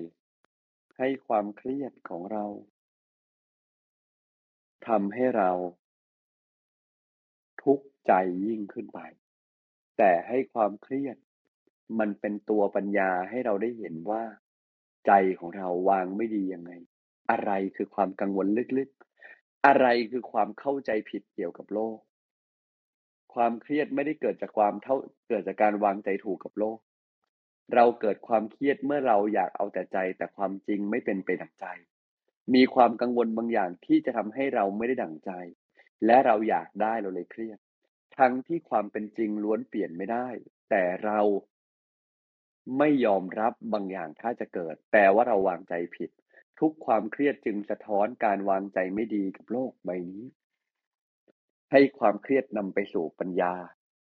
[0.99, 2.45] ให้ความเครียดของเรา
[4.87, 5.51] ทำให้เรา
[7.63, 8.13] ทุกข์ใจ
[8.47, 9.01] ยิ่งขึ้นไป
[9.99, 11.17] แต่ให้ความเครียด
[11.99, 14.23] มันเป็นตัวปัญญาให้เราได้เห็นว่า
[15.07, 16.73] ใจของเราวางไม่ดียังไง
[17.31, 18.47] อะไรคือความกังวล
[18.79, 21.99] ลึกๆ อะไรคือความเข้าใจผิดเกี่ยวกับโลก
[23.35, 24.97] ความเครียดไม่ได้เกิดจากความเท่า
[25.29, 26.79] เกิดจากการวางใจถูกกับโลก
[27.75, 31.67] เราเกิดความเครียดเมื่อเราอยากเอาแต่ใจ แต่ความจริงไม่เป็นไปดังใจ
[32.55, 35.31] มีความกังวลบางอย่างที่จะทำให้เราไม่ได้ดั่งใจ
[36.07, 37.59] และเราอยากได้เราเลยเครียด
[38.19, 40.29] ทั้งที่ความเป็นจริงล้วนเปลี่ยนไม่ได้
[40.71, 41.21] แต่เรา
[42.79, 46.11] ไม่ยอมรับบางอย่างถ้าจะเกิด แต่ว่าเราวางใจผิด
[46.61, 50.25] ทุกความเครียดจึงสะท้อนการวางใจไม่ดีกับโลกใบนี้
[51.73, 53.55] ให้ความเครียดนำไปสู่ปัญญา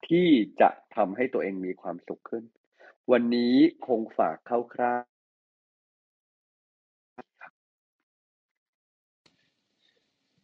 [0.07, 0.29] ที่
[0.61, 2.43] จะทำให้ตัวเองมีความสุขขึ้น
[3.11, 3.55] วันนี้
[3.87, 4.49] คงฝากค
[4.81, 5.01] ร่าว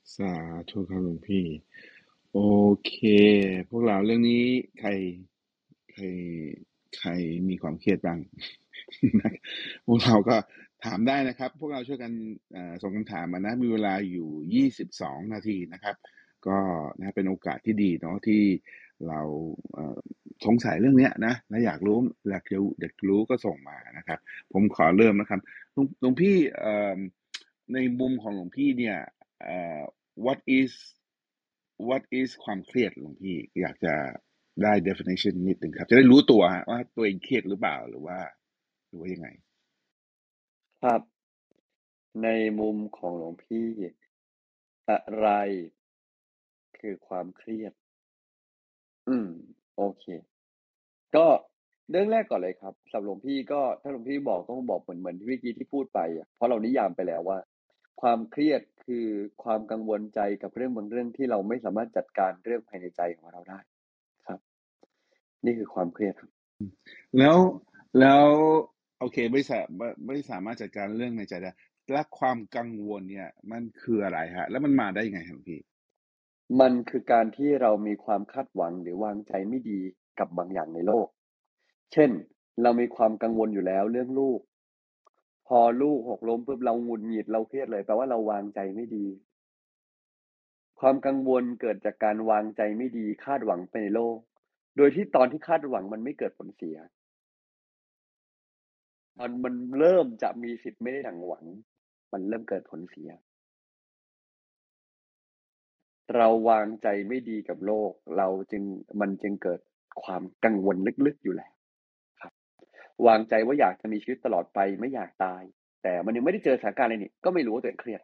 [0.03, 0.33] ๆสา
[0.69, 1.45] ธุครับหลวงพี่
[2.33, 2.39] โอ
[2.85, 2.95] เค
[3.69, 4.45] พวกเราเรื่องนี้
[4.79, 4.89] ใคร
[5.93, 6.03] ใคร
[6.99, 7.09] ใคร
[7.49, 8.19] มีความเครียดบ้าง
[9.85, 10.35] พวกเราก็
[10.85, 12.11] ถามได้นะครับ พวกเราช่วยกัน
[12.81, 14.29] ส่งคำถามมานะ มีเวลาอยู่
[14.79, 15.95] 22 นาทีนะครับ
[16.47, 16.57] ก็
[16.99, 18.43] นะเป็นโอกาสที่ดีเนาะที่
[19.07, 19.21] เรา
[20.45, 21.97] สงสัยเรื่องเนี้ยนะและอยากรู้
[22.29, 24.19] อยากรู้อยากรู้ก็ส่งมานะครับ
[24.53, 25.39] ผมขอเริ่มนะครับ
[26.01, 26.37] หลวงพี่
[27.73, 28.97] ในมุมของหลวงพี่เนี่ย
[30.25, 30.71] what is
[31.87, 33.93] what is ความเครียดหลวงพี่อยากจะ
[34.63, 38.19] ได้ definition นิดหนึ่งครับ จะได้รู้ตัวว่าตัวเองเครียดหรือเปล่าหรือว่า
[38.87, 39.27] หรือว่ายังไง
[40.83, 41.01] ครับ
[42.23, 42.29] ใน
[42.59, 43.67] มุมของหลวงพี่
[44.89, 45.29] อะไร
[46.79, 47.73] คือความเครียด
[49.09, 49.27] อืม
[49.77, 50.05] โอเค
[51.15, 51.25] ก็
[51.89, 57.37] เรื่องแรกก่อนเลยครับสำหรับหลวงพี่ก็ถ้าหลวงพี่บอกต้องบอกเหมือนเหมือนที่เมื่อกี้ที่พูดไปอะเพราะเรานิยามไปแล้วว่า
[58.01, 59.05] ความเครียดคือ
[59.43, 63.59] ความกังวลใจกับเรื่องบางเรื่องที่เราไม่สามารถจัดการเรื่องภายในใจของเราได้
[64.27, 64.39] ครับ
[65.45, 66.31] นี่คือความเครียดครับ
[67.17, 67.37] แล้ว
[67.99, 68.23] แล้ว
[68.99, 71.51] โอเคไม่สาไม่ไม่สามารถจัดการเรื่องในใจได้
[71.91, 75.59] และความกังวลเนี่ย มันคืออะไรฮะ แล้วมันมาได้ยังไงครับพี่
[76.59, 79.79] มันคือการที่เรามีความคาดหวังหรือวางใจไม่ดี
[80.19, 81.07] กับบางอย่างในโลก
[81.93, 82.11] เช่น
[82.61, 84.39] เรามีความกังวลอยู่แล้วเรื่องลูก
[85.47, 89.05] พอลูกหกล้มปุ๊บเราหงุดหงิดเราเครียดเลยแปลว่าเราวางใจไม่ดี
[90.79, 94.17] ความกังวลเกิดจากการวางใจไม่ดีคาดหวังไปในโลก
[94.77, 96.77] โดยที่ตอนที่คาดหวังมันไม่เกิดผลเสีย
[99.19, 101.45] มันมันเริ่มจะมีสิทธิ์ไม่ได้ดังหวัง
[102.11, 103.09] มันเริ่มเกิดผลเสีย
[106.15, 108.63] เราวางใจไม่ดีกับโลก เราจึง
[109.01, 109.59] มันจึงเกิด
[110.03, 111.51] ความกังวลลึกๆอยู่แล้ว
[112.21, 112.33] ครับ
[113.07, 115.41] วางใจว่าอยากจะมีชีวิตตลอดไปไม่อยากตาย
[115.83, 118.01] แต่มันยังไม่ได้เจอสถานการณ์อะไรนี่ก็ไม่รู้ว่าตัวเองเครียด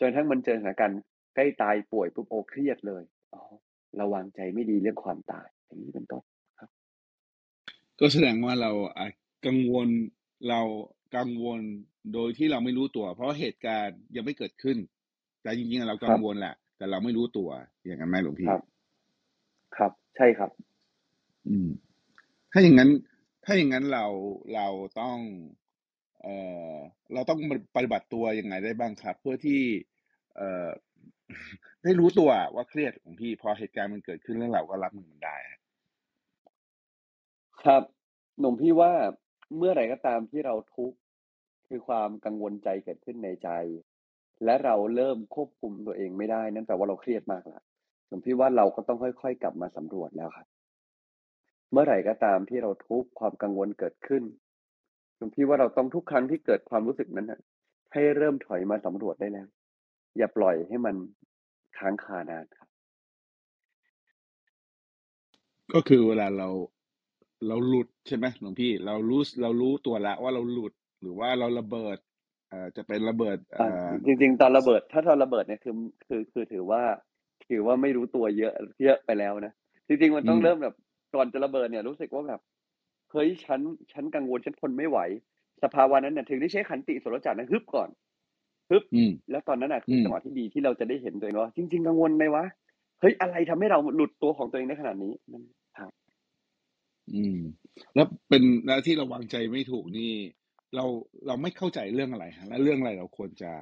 [0.00, 1.00] จนทั้งมันเจอสถานการณ์
[1.34, 3.02] ใกล้ตายป่วยปุ๊บโอเครียดเลย
[3.34, 3.42] อ๋อ
[3.96, 6.22] เราวางใจไม่ดีเรื่องความตายอย่างนี้เป็นต้น
[6.58, 6.70] ครับ
[8.00, 9.12] ก็แสดงว่าเราอาจ
[9.46, 9.88] กังวล
[10.48, 10.60] เรา
[11.16, 11.60] กังวล
[12.14, 14.76] โดยที่เราไม่รู้ตัว เพราะเหตุการณ์ยังไม่เกิดขึ้น
[15.42, 17.50] แต่จริงๆเรากังวลแหละ แต่เราไม่รู้ตัว
[17.84, 18.62] อย่างนั้นไหมหลวงพี่ครับ
[19.76, 20.50] ครับ ใช่ครับ
[21.48, 21.68] อืม
[22.52, 22.90] ถ้าอย่างนั้น
[23.44, 24.06] ถ้าอย่างนั้นเรา
[24.54, 24.66] เรา
[25.00, 25.18] ต้อง
[26.22, 26.34] เอ่
[26.72, 26.74] อ
[27.14, 27.38] เราต้อง
[27.76, 29.60] ปฏิบัติตัวยังไงได้บ้างครับ เพื่อที่
[30.36, 30.68] เอ่อ
[31.82, 35.36] ได้รู้ตัวว่าเครียดของพี่พอเหตุการณ์มันเกิดขึ้นแล้วเราก็รับมือมันได้
[37.62, 37.82] ครับ
[38.40, 38.92] หลวงพี่ว่า
[39.56, 40.98] เมื่อไหร่ก็ตามที่เราทุกข์
[41.68, 43.48] คือความกังวลใจเกิดขึ้นในใจ
[44.44, 47.62] และเราเริ่มควบคุมตัวเองไม่ได้นั่นแปลว่าเราเครียดมากแล้ว
[48.08, 50.46] หลวงพี่ว่าเราก็ต้องค่อย ๆ กลับมาสำรวจแล้วครับ
[51.72, 54.22] เมื่อไหร่ก็ตามที่เราทุกข์ความกังวลเกิดขึ้น
[55.16, 57.40] หลวงพี่ว่าเราต้องทุกครั้งที่เกิดความรู้สึกนั้นนะ
[57.92, 59.46] ให้เริ่มถอยมาสำรวจได้แล้ว
[60.16, 60.96] อย่าปล่อยให้มัน
[61.78, 62.68] ค้างคานานครับ
[65.72, 66.48] ก็คือเวลาเรา
[67.46, 71.98] เราหลุดใช่ไหมหลวงพี่ เรารู้เรารู้ตัวแล้วว่าเราหลุดหรือว่าเราระเบิด
[72.48, 75.74] เอ่อจะเป็นระเบิดเอ่อ่าอจริง ๆ ตอนระเบิด ถ้าตอนระเบิดเนี่ยคือ
[76.06, 76.82] คือคือถือว่า
[77.48, 78.52] ถือว่าไม่รู้ตัวเยอะ
[78.84, 79.52] เยอะไปแล้วนะ
[79.88, 80.74] จริงๆมันต้องอืมเริ่มแบบ
[81.14, 82.40] ก่อนจะระเบิดเนี่ย รู้สึกว่าแบบ
[83.12, 83.60] เฮ้ยฉัน
[83.92, 84.98] ฉันกังวลฉันทนไม่ไหว
[85.62, 87.88] สภาวะนั้นเนี่ยถึงได้ใช้ขันติโสรจักรนะฮึบก่อน
[88.70, 92.44] ฮึบอืมแล้วตอนนั้นอะคืออมจังหวะที่ดีที่เราจะได้เห็นตัวเองว่าจริง ๆ กังวลไหมวะ
[93.00, 95.44] เฮ้ยอะไรทำให้เราหลุดตัวของตัวเองได้ขนาดนี้นั่น
[95.78, 95.92] ครับ
[97.12, 97.36] อืม
[97.94, 100.12] แล้วเป็นแล้วที่เราวางใจไม่ถูกนี่
[100.74, 100.84] เรา
[101.26, 103.52] เราไม่เข้าใจเรื่องอะไรฮะและเรื่องอะไรเราควรจะ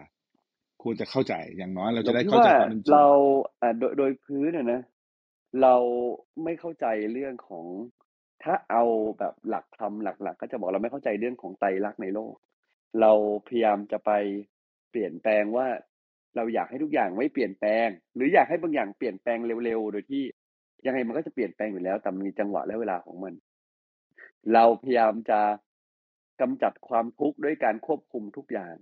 [0.83, 3.09] ควรจะเข้าใจอย่างน้อยเราหลจะวงได้พี่เข้าว่าใจความเป็นจริงเรา
[3.61, 4.81] อ่าโดยโดยพื้นอะนะ
[5.63, 5.75] เรา
[6.45, 7.67] ไม่เข้าใจเรื่องของ
[8.43, 8.85] ถ้าเอา
[9.19, 12.35] แบบหลักธรรมหลักๆ ก็จะบอกเราไม่เข้าใจเรื่องของไตรลักษณ์ในโลก
[13.01, 13.13] เรา
[13.47, 14.11] พยายามจะไป
[14.91, 15.67] เปลี่ยนแปลงว่า
[16.37, 20.23] เราอยากให้ทุกอย่างไม่เปลี่ยนแปลง หรืออยากให้บางอย่างเปลี่ยนแปลงเร็วๆ โดยที่
[20.87, 23.35] ยังไงมันก็จะเปลี่ยนแปลงอยู่แล้ว แต่มันมีจังหวะและเวลาของมัน
[24.53, 25.41] เราพยายามจะ
[26.41, 28.75] กำจัดความทุกข์ด้วยการควบคุมทุกอย่าง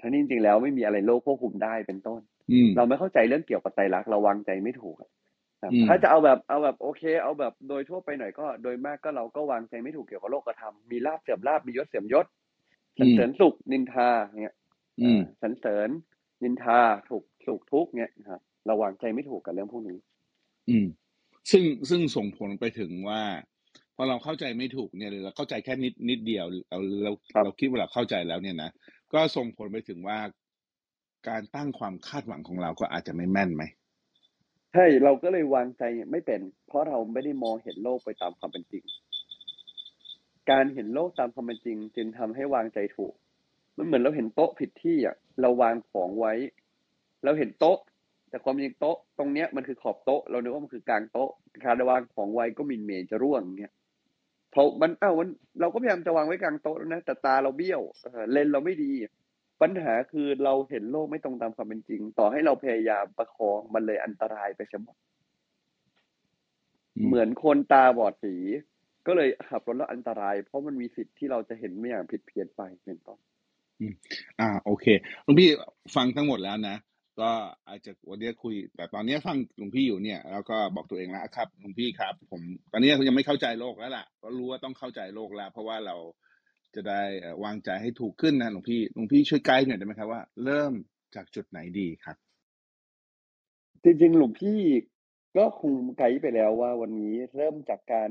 [0.00, 5.10] ทั้งนี้จริงๆแล้วไม่มีอะไรโลกควบคุมได้เป็นต้นอืมเราไม่เข้าใจเรื่องเกี่ยวกับไตรลักษณ์เราวางใจไม่ถูกอะ
[5.62, 12.26] ครับอืมถ้าจะเอาแบบเอาแบบโอเค เอาแบบโดยทั่วไปหน่อยก็โดยมากก็เราก็วางใจไม่ถูกเกี่ยวกับโลกธรรมมีลาบเสื่อมลาบมียศเสื่อมยศ
[12.98, 14.08] สรรเสริญสุขนินทา
[14.42, 14.56] เงี้ย
[15.02, 15.88] อืมสรรเสริญ
[16.42, 16.78] นินทา
[17.10, 19.98] ถูกสุขทุกข์เงี้ยครับเราวางใจไม่ถูกกับเรื่องพวกนี้
[20.70, 20.86] อืม
[21.50, 23.20] ซึ่งซึ่งส่งผลไปถึงว่า
[23.96, 28.70] พอเราเข้าใจไม่ถูกเนี่ยหรือเราเข้าใจแค่นิดนิดเดียวเราเราครับเราคิดว่าเราเข้าใจแล้วเนี่ยนะ
[29.12, 30.18] ก็ส่งผลไปถึงว่า
[31.28, 33.64] การตั้งความคาดหวังของเราก็อาจจะไม่แม่นไหม
[34.72, 38.84] ใช่เราก็เลยวางใจไม่เป็น เพราะเราไม่ได้มองเห็นโลกไปตามความเป็นจริง
[40.50, 43.14] การเห็นโลกตามความเป็นจริง จึงทำให้วางใจถูก
[43.76, 46.32] มันเหมือนเราเห็นโต๊ะผิดที่อะเราวางของไว้
[47.24, 47.78] เราเห็นโต๊ะ
[48.28, 51.30] แต่ความจริงโต๊ะ ตรงเนี้ยมันคือขอบโต๊ะ เรานึกว่ามันคือกลางโต๊ะ
[51.64, 55.28] การวางของไว้ก็หมินเหมนจะร่วงอย่างเงี้ยเพราะมันเอ้ามัน
[55.60, 58.92] เราก็พยายามจะวางไว้กลางโต๊ะแล้วนะแต่ตาเราเบี้ยวเออเลนส์เราไม่ดี
[59.62, 64.98] ปัญหาคือเราเห็นโลกไม่ตรงตามความเป็นจริง ต่อให้เราพยายามประคองมันเลยอันตรายไปเสมอ
[66.98, 68.34] อืมเหมือนคนตาบอดสี
[69.06, 73.18] ก็เลยขับรถแล้วอันตราย เพราะมันมีสิทธิ์ที่เราจะเห็นไม่อย่างผิดเพี้ยนไปเป็นต้น
[74.40, 74.86] อ่า โอเค
[75.24, 75.48] หลวงพี่
[75.94, 76.76] ฟังทั้งหมดแล้วนะ
[77.20, 77.30] ก็
[77.68, 85.96] อาจจะวันนี้คุย แต่ตอนนี้ฟังหลวงพี่อยู่เนี่ยแล้วก็บอกตัวเองแล้วครับหลวงพี่ครับ ผมตอนนี้ยังไม่เข้าใจโลกแล้วล่ะก็รู้ว่าต้องเข้าใจโลกแล้ว เพราะว่าเรา
[86.74, 87.02] จะได้
[87.44, 90.72] วางใจให้ถูกขึ้นนะหลวงพี่หลวงพี่ช่วยไกด์หน่อยได้ไหมครับว่าเริ่ม
[91.14, 92.16] จากจุดไหนดีครับ
[93.82, 94.58] จริงๆหลวงพี่
[95.36, 98.10] ก็คงไกด์ไปแล้วว่าวันนี้เริ่มจากการ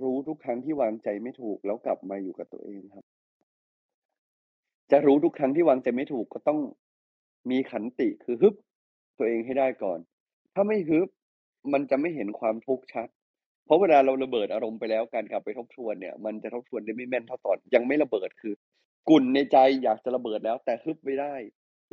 [0.00, 3.04] รู้ทุกครั้งที่วางใจไม่ถูกแล้วกลับมาอยู่กับตัวเองครับ
[4.90, 6.58] จะรู้ทุกครั้งที่วางใจไม่ถูกก็ต้อง
[7.50, 8.54] มีขันติคือฮึบ
[9.18, 9.98] ตัวเองให้ได้ก่อน
[10.54, 11.08] ถ้าไม่ฮึบ
[11.72, 13.08] มันจะไม่เห็นความทุกข์ชัด
[13.64, 18.54] เพราะเวลาเราระเบิดอารมณ์ไปแล้วการกลับไปทบทวนเนี่ย มันจะทบทวนได้ไม่แม่นเท่าตอนยังไม่ระเบิดคือ
[19.10, 21.34] กุ่นในใจอยากจะระเบิดแล้ว แต่ฮึบไม่ได้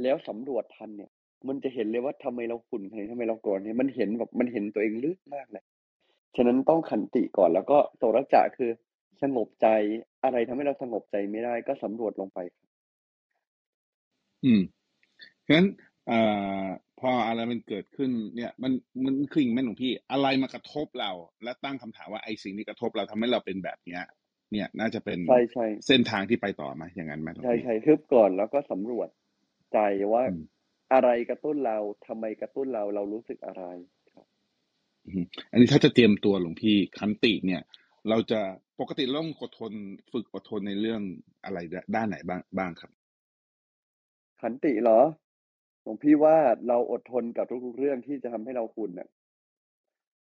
[0.01, 1.11] แล้วสำรวจทันเนี่ย
[1.47, 5.63] มันจะเห็นเลยว่าทำไมเราขุ่นทำไมทำไมเราโกรธเนี่ยมันเห็นแบบมันเห็นตัวเองลึกมากเลย
[6.35, 8.71] ฉะนั้นต้องขันติก่อนแล้วก็โสรจะคือ
[9.21, 9.67] สงบใจ
[10.23, 12.39] อะไรทำให้เราสงบใจไม่ได้ก็สำรวจลงไป
[14.43, 14.59] อืม
[15.49, 15.67] ฉะนั้น
[16.07, 16.19] เอ่
[16.63, 16.65] อ
[16.99, 18.71] พออะไรมันเกิดขึ้นเนี่ยมัน
[19.05, 21.11] มันคืออย่างแม่นหลวงพี่ อะไรมากระทบเรา
[21.43, 24.03] และตั้งคำถามว่าไอ้สิ่งที่กระทบเราทำให้เราเป็นแบบเนี้ย
[24.51, 29.09] เนี่ยน่าจะเป็นใช่ใช่เส้นทางที่ไปต่อไหมอย่างนั้นไหมหลวงใช่พี่ใช่ฮึบก่อนแล้วก็สำรวจ
[29.73, 29.79] ใจ
[30.13, 30.41] ว่าอืม
[30.93, 33.63] อะไรกระตุ้นเราทำไมกระตุ้นเราเรารู้สึกอะไร
[34.13, 34.25] ครับ
[35.07, 37.61] อืมอันนี้ถ้าจะเตรียมตัวหลวงพี่คันติเนี่ย
[38.09, 38.41] เราจะ
[38.79, 39.73] ปกติเราต้องอดทน
[40.11, 41.01] ฝึกอดทนในเรื่อง
[41.45, 41.57] อะไร
[41.95, 42.91] ด้านไหนบ้างบ้างครับ
[44.41, 44.99] ขันติเหรอ
[45.89, 49.07] หลวงพี่ว่าเราอดทนกับทุก ๆ เรื่องที่จะทำให้เราคุณน่ะ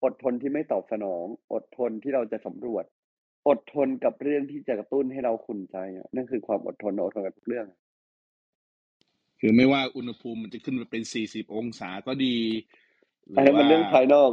[0.03, 2.85] อดทนที่ไม่ตอบสนอง อดทนที่เราจะสำรวจ
[3.47, 7.67] อดทนกับเรื่องที่จะกระตุ้นให้เราขุ่นใจอะนั่นคือความอดทนอดทนกับทุกเรื่อง
[9.39, 12.35] คือไม่ว่าอุณหภูมิมันจะขึ้นไปเป็นสี่สิบองศาก็ดี
[13.33, 14.29] หอันรือนั้นมัว่านเรื่องภายนอก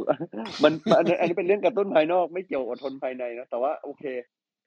[0.63, 4.03] มันอันนั้นอันนี้เป็นเรื่องกระตุ้นภายนอก ไม่เกี่ยวอดทนภายในนะแต่ว่าโอเค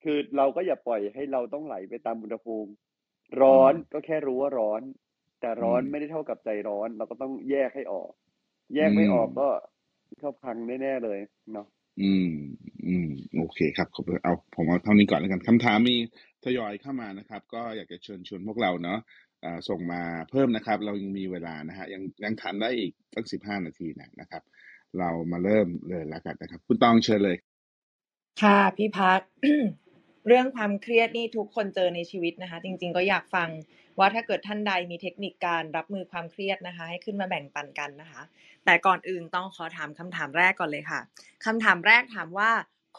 [0.03, 2.71] คือเราก็อย่าปล่อยให้เราต้องไหลไปตามอุณหภูมิ
[3.41, 4.83] ร้อนก็แค่รู้ว่าร้อน
[5.41, 8.11] แต่ร้อนไม่ได้เท่ากับใจร้อน เราก็ต้องแยกให้ออก
[8.75, 9.49] แยกไม่ออกก็
[10.19, 11.19] เข้าพังแน่ๆเลย
[11.53, 11.67] เนาะ
[12.03, 12.31] อืม
[12.87, 15.97] อืม โอเคครับขอบคุณเอา ผมเอาเท่านี้ก่อนแล้วกันคำถามมี
[16.45, 18.99] ทยอยเข้ามานะครับ ก็อยากจะเชิญชวนพวกเราเนาะ
[19.45, 24.43] อ่าส่งมาเพิ่มนะครับ เรายังมีเวลานะฮะยังยังทันได้อีกตั้งสิบห้านาทีนะนะครับ
[24.99, 27.37] เรามาเริ่มเลยแล้วกันนะครับ คุณตองเชิญเลย
[28.43, 29.21] ค่ะ พี่พัก
[30.27, 33.49] เรื่องความเครียดนี่ทุกคนเจอในชีวิตนะคะ จริง ๆ ก็อยากฟัง
[33.99, 38.23] ว่าถ้าเกิดท่านใดมีเทคนิคการรับมือความเครียดนะคะ ให้ขึ้นมาแบ่งปันกันนะคะ
[38.65, 41.01] แต่ก่อนอื่นต้องขอถามคำถามแรกก่อนเลยค่ะ
[41.45, 42.51] คำถามแรกถามว่า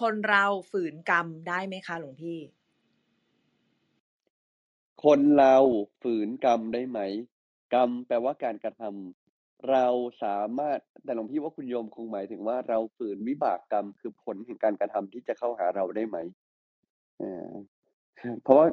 [0.01, 2.39] คนเราฝืนกรรมได้ไหมคะหลวงพี่
[5.03, 5.55] คนเรา
[6.01, 6.99] ฝืนกรรมได้ไหม
[7.73, 9.87] กรรมแปลว่าการกระทำเรา
[10.23, 16.17] สามารถแต่หลวงพี่ว่าคุณโยมคงหมายถึงว่าเราฝืนวิบากกรรม คือผลแห่งการกระทำที่จะเข้าหาเราได้ไหม
[17.21, 17.49] เออ
[18.43, 18.67] เพราะว่า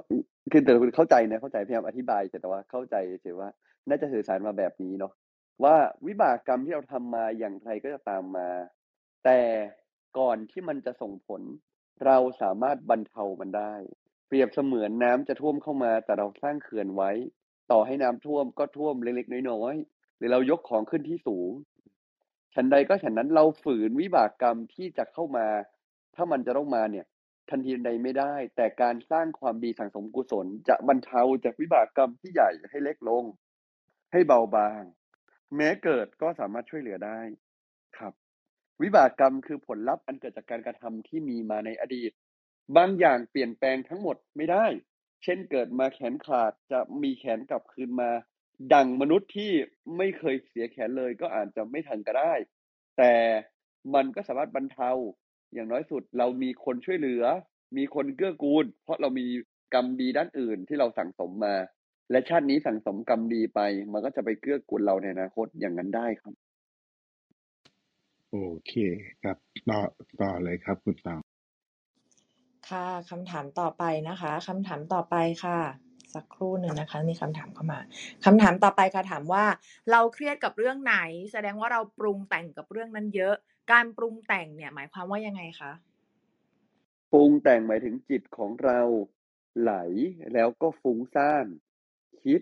[0.52, 3.48] คือแต่คุณเข้าใจนะเข้าใจพยายามอธิบายแต่ว่าเข้าใจเฉยว่า
[3.88, 5.12] น่าจะสื่อสารมาแบบนี้เนาะ
[5.64, 8.48] ว่าวิบากกรรมที่เราทำมาอย่างไรก็จะตามมา
[9.24, 9.40] แต่
[10.18, 11.42] ก่อนที่มันจะส่งผล
[12.06, 13.74] เราสามารถบรรเทามันได้
[14.28, 17.10] เปรียบเสมือนน้ำจะท่วมเข้ามา แต่เราสร้างเขื่อนไว้
[17.70, 21.50] ต่อให้น้ำท่วมก็ท่วมเล็กๆน้อยๆหรือเรายกของขึ้นที่สูง
[22.54, 25.46] ฉันใดก็ฉันนั้นเราฝืนวิบากกรรมที่จะเข้ามา
[26.14, 27.06] ถ้ามันจะต้องมาเนี่ย
[27.50, 33.24] ทันทีใดไม่ได้ แต่การสร้างความดีสังสมกุศล จะบรรเทาจากวิบากกรรมที่ใหญ่ให้เล็กลง
[34.12, 34.82] ให้เบาบาง
[35.56, 37.20] แม้เกิดก็สามารถช่วยเหลือได้
[37.98, 38.12] ครับ
[38.82, 42.12] วิบากกรรมคือผลลัพธ์อันเกิดจากการกระทำที่มีมาในอดีต
[42.76, 44.66] บางอย่างเปลี่ยนแปลงทั้งหมดไม่ได้
[45.22, 48.10] เช่นเกิดมาแขนขาดจะมีแขนกลับคืนมา
[48.74, 49.52] ดังมนุษย์ที่
[49.96, 52.34] ไม่เคยเสียแขนเลยก็อาจจะไม่ทันก็ได้
[52.98, 53.12] แต่
[53.94, 54.90] มันก็สามารถบรรเทา
[55.54, 57.24] อย่างน้อยสุดเรามีคนช่วยเหลือ
[57.76, 59.26] มีคนเกื้อกูล เพราะเรามี
[59.74, 61.54] กรรมดีด้านอื่นที่เราสั่งสมมา
[62.10, 63.60] และชาตินี้สั่งสมกรรมดีไป
[63.92, 66.34] มันก็จะไปเกื้อกูลเราในอนาคตอย่างนั้นได้ครับ
[68.30, 68.72] โอเค
[69.22, 69.36] ครับ
[69.68, 69.80] ต่อ
[70.20, 71.20] ต่อเลยครับคุณตอง
[72.68, 75.58] ค่ะคำถามต่อไปนะคะคำถามต่อไปค่ะ
[76.14, 77.80] สักครู่หนึ่งนะคะ มีคำถามเข้ามา
[78.24, 79.44] คำถามต่อไปค่ะถามว่า
[79.90, 80.96] เราเครียดกับเรื่องไหน
[81.32, 83.36] แสดงว่าเราปรุงแต่งกับเรื่องนั้นเยอะ
[83.72, 85.72] การปรุงแต่งเนี่ยหมายความว่ายังไงคะ
[87.12, 88.80] ปรุงแต่งหมายถึงจิตของเรา
[89.60, 89.74] ไหล
[90.34, 91.46] แล้วก็ฟุ้งซ่าน
[92.22, 92.40] คิด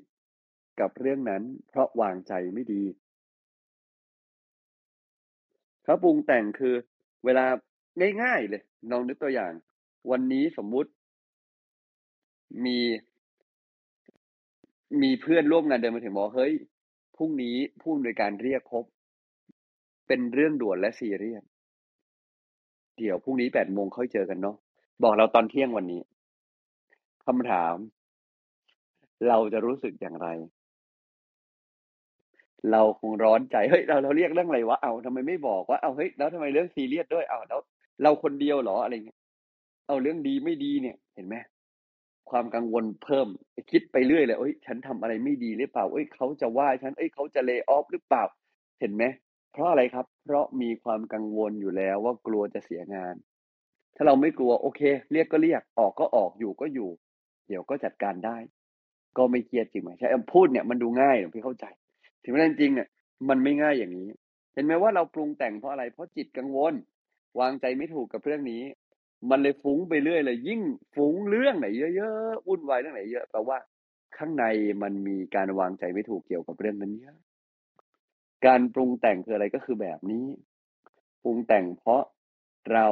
[0.81, 2.85] กับเรื่องนั้น เพราะวางใจไม่ดี
[5.85, 6.75] ถ้าปรุงแต่งคือ
[7.25, 7.47] เวลา
[8.23, 9.53] ง่ายๆเลยลองนึกตัวอย่าง
[10.11, 10.91] วันนี้สมมุติ
[12.65, 12.79] มี
[15.03, 16.55] มีเพื่อนร่วมงานเดินมาถึงบอกเฮ้ย
[17.17, 18.85] พรุ่งนี้ผู้อำนวยการเรียกพบ
[20.07, 21.45] เป็นเรื่องด่วนและซีเรียส
[22.99, 24.57] เดี๋ยวพรุ่งนี้แปดโมงค่อยเจอกันเนาะ
[25.03, 26.03] บอกเราตอนเที่ยงวันนี้
[27.27, 27.77] คำถาม
[29.29, 30.29] เราจะรู้สึกอย่างไร
[32.73, 37.61] เราคงร้อนใจเฮ้ยเราเราเรียกเรื่องอะไรวะเอาทำไมไม่บอกว่าเอาเฮ้ยแล้วทำไมเรื่องซีเรียสด้วยเอาแล้ว
[38.03, 39.19] เราคนเดียวเหรออะไรเงี้ย
[39.87, 41.37] เอาเรื่องดีไม่ดีเนี่ย เห็นไหม
[42.31, 43.29] ความกังวลเพิ่ม
[43.71, 48.25] คิดไปเรื่อยเลยเอ้ย ฉันทำอะไรไม่ดีหรือเปล่าเอ้ยเขาจะว่าฉันเอ้ยเขาจะเล y o อ f หรือเปล่า
[48.81, 49.05] เห็นไหม
[49.57, 53.15] เพราะอะไรครับ เพราะมีความกังวลอยู่แล้วว่ากลัวจะเสียงาน
[53.97, 54.81] ถ้าเราไม่กลัวโอเค
[55.13, 56.91] เรียกก็เรียกออกก็ออกอยู่ก็อยู่
[57.49, 58.37] เดี๋ยวก็จัดการได้
[59.17, 61.67] ก็ไม่เครียดจริงไหมใช่พูดเนี่ยมันดูง่ายหลวงพี่เข้าใจ
[62.23, 62.89] ถึงแม้จริงเนี่ย
[63.29, 64.09] มันไม่ง่ายอย่างนี้
[64.55, 66.75] เห็นไหมว่าเราปรุงแต่งเพราะอะไร เพราะจิตกังวล
[67.41, 68.63] วางใจไม่ถูกกับเรื่องนี้
[69.31, 70.61] มันเลยฟุ้งไปเรื่อยเลย ยิ่ง
[70.95, 71.67] ฟุ้งเรื่องไหน
[71.97, 73.59] เยอะๆวุ่นวายเรื่องไหนเยอะแปลว่า
[74.17, 74.45] ข้างใน
[74.83, 77.17] มันมีการวางใจไม่ถูกเกี่ยวกับเรื่องนั้นเยอะ
[78.47, 80.25] การปรุงแต่งคืออะไรก็คือแบบนี้
[81.23, 82.03] ปรุงแต่งเพราะ
[82.73, 82.87] เรา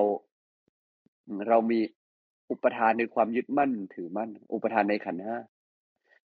[1.48, 1.80] เรามี
[2.50, 5.36] อุปทานในความยึดมั่นถือมั่น อุปทานในขันธ์ห้า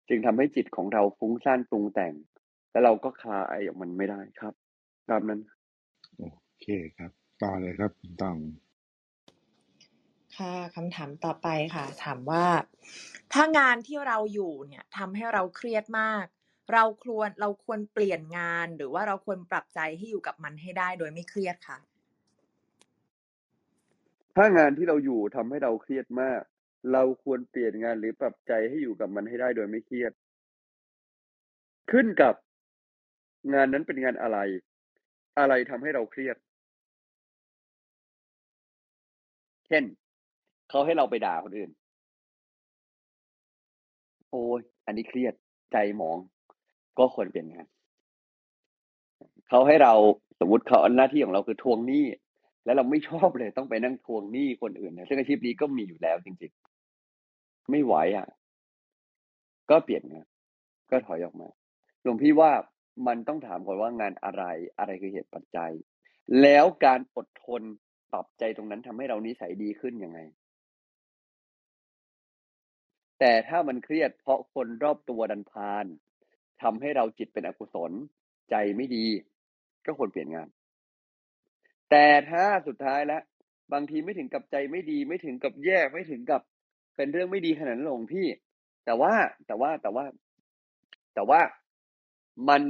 [0.09, 2.15] จึงทำให้จิตของเราฟุ้งซ่านปรุงแต่ง
[2.71, 4.55] แล้วเราก็คลายออกมันไม่ได้ครับ
[5.09, 5.41] ตามนั้น
[6.19, 6.25] โอ
[6.61, 6.67] เค
[6.97, 7.11] ครับ
[7.43, 8.39] ต่อเลยครับคุณตอง
[10.37, 12.47] ค่ะคำถามต่อไปค่ะ ถามว่า
[13.33, 16.25] ถ้างานที่เราอยู่เนี่ยทำให้เราเครียดมาก
[16.73, 21.79] เราควรเราควรเปลี่ยนงาน หรือว่าเราควรปรับใจให้อยู่กับมันให้ได้โดยไม่เครียดค่ะ
[24.37, 26.41] ถ้างานที่เราอยู่ทำให้เราเครียดมาก
[26.93, 30.13] เราควรเปลี่ยนงานหรือปรับใจให้อยู่กับมันให้ได้โดยไม่เครียด
[31.91, 32.35] ขึ้นกับ
[33.55, 34.39] งานนั้นเป็นงานอะไร
[35.39, 36.37] อะไรทำให้เราเครียด
[39.69, 39.85] เช่น
[40.71, 41.71] เขาให้เราไปด่าคนอื่น
[44.31, 45.35] โอ้ยอันนี้เครียด
[45.73, 46.19] ใจหมอง
[46.99, 47.67] ก็ควรเปลี่ยนงาน
[49.49, 49.95] เขาให้เรา
[50.41, 52.05] สมมติเขาหน้าที่ของเราคือทวงหนี้
[52.65, 58.27] แล้วเราไม่ชอบเลยต้องไปนั่งทวงหนี้คนอื่นนะซึ่งอาชีพนี้ก็มีอยู่แล้วจริงๆ ไม่ไหวอะ
[59.71, 60.27] ก็เปลี่ยนงาน
[60.91, 61.49] ก็ถอยออกมา
[62.03, 62.53] หลวงพี่ว่า
[63.07, 64.45] มันต้องถามก่อนว่างานอะไร
[64.79, 65.73] อะไรคือเหตุปัจจัย
[66.43, 67.63] แล้วการอดทน
[68.13, 70.19] ปรับใจตรงนั้นทำให้เรานิสัยดีขึ้นยังไง
[73.21, 75.87] แต่ถ้ามันเครียดเพราะคนรอบตัวดันพาน
[76.63, 77.93] ทำให้เราจิตเป็นอกุศล
[78.51, 79.07] ใจไม่ดี
[79.87, 80.49] ก็ควรเปลี่ยนงาน
[81.91, 83.23] แต่ถ้าสุดท้ายแล้ว
[83.73, 86.43] บางทีไม่ถึงกับใจไม่ดีไม่ถึงกับแย่ไม่ถึงกับ
[86.97, 88.27] เป็นเรื่องไม่ดีขนาดนั้นหลวงพี่
[88.85, 89.15] แต่ว่า
[89.47, 90.05] แต่ว่าแต่ว่า
[91.15, 91.41] แต่ว่า
[92.49, 92.63] มัน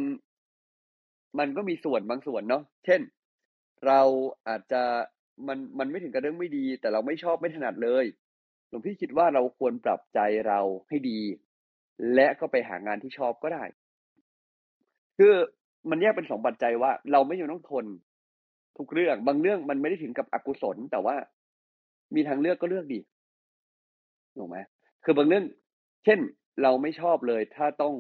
[1.38, 3.00] มันก็มีส่วนบางส่วนเนาะเช่น
[3.86, 4.00] เรา
[4.48, 4.82] อาจจะ
[5.48, 8.04] มันมันไม่ถึงกับเรื่องไม่ดี แต่เราไม่ชอบไม่ถนัดเลย
[8.68, 11.20] หลวงพี่คิดว่าเราควรปรับใจเราให้ดี
[12.14, 13.64] และก็ไปหางานที่ชอบก็ได้
[15.18, 15.34] คือ
[15.90, 17.86] มันแยกเป็นสองปัจจัยว่า เราไม่ยังต้องทน
[18.78, 21.16] ทุกเรื่อง บางเรื่องมันไม่ได้ถึงกับอกุศล แต่ว่า
[22.14, 23.00] มีทางเลือกก็เลือกดี
[24.36, 24.58] ถูกไหม
[25.04, 25.44] คือบางเรื่อง
[26.04, 26.18] เช่น
[26.62, 27.94] เราไม่ชอบเลย ถ้าต้อง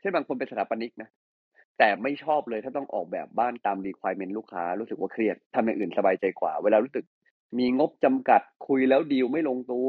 [0.00, 1.10] เช่นบางคนเป็นสถาปนิกนะ
[1.78, 7.04] แต่ไม่ชอบเลยถ้าต้องออกแบบบ้านตามรีควอร m e n t ลูกค้า รู้สึกว่าเครียดทำอย่างอื่นสบายใจกว่า เวลารู้สึก
[7.58, 9.88] มีงบจำกัดคุยแล้วดีลไม่ลงตัว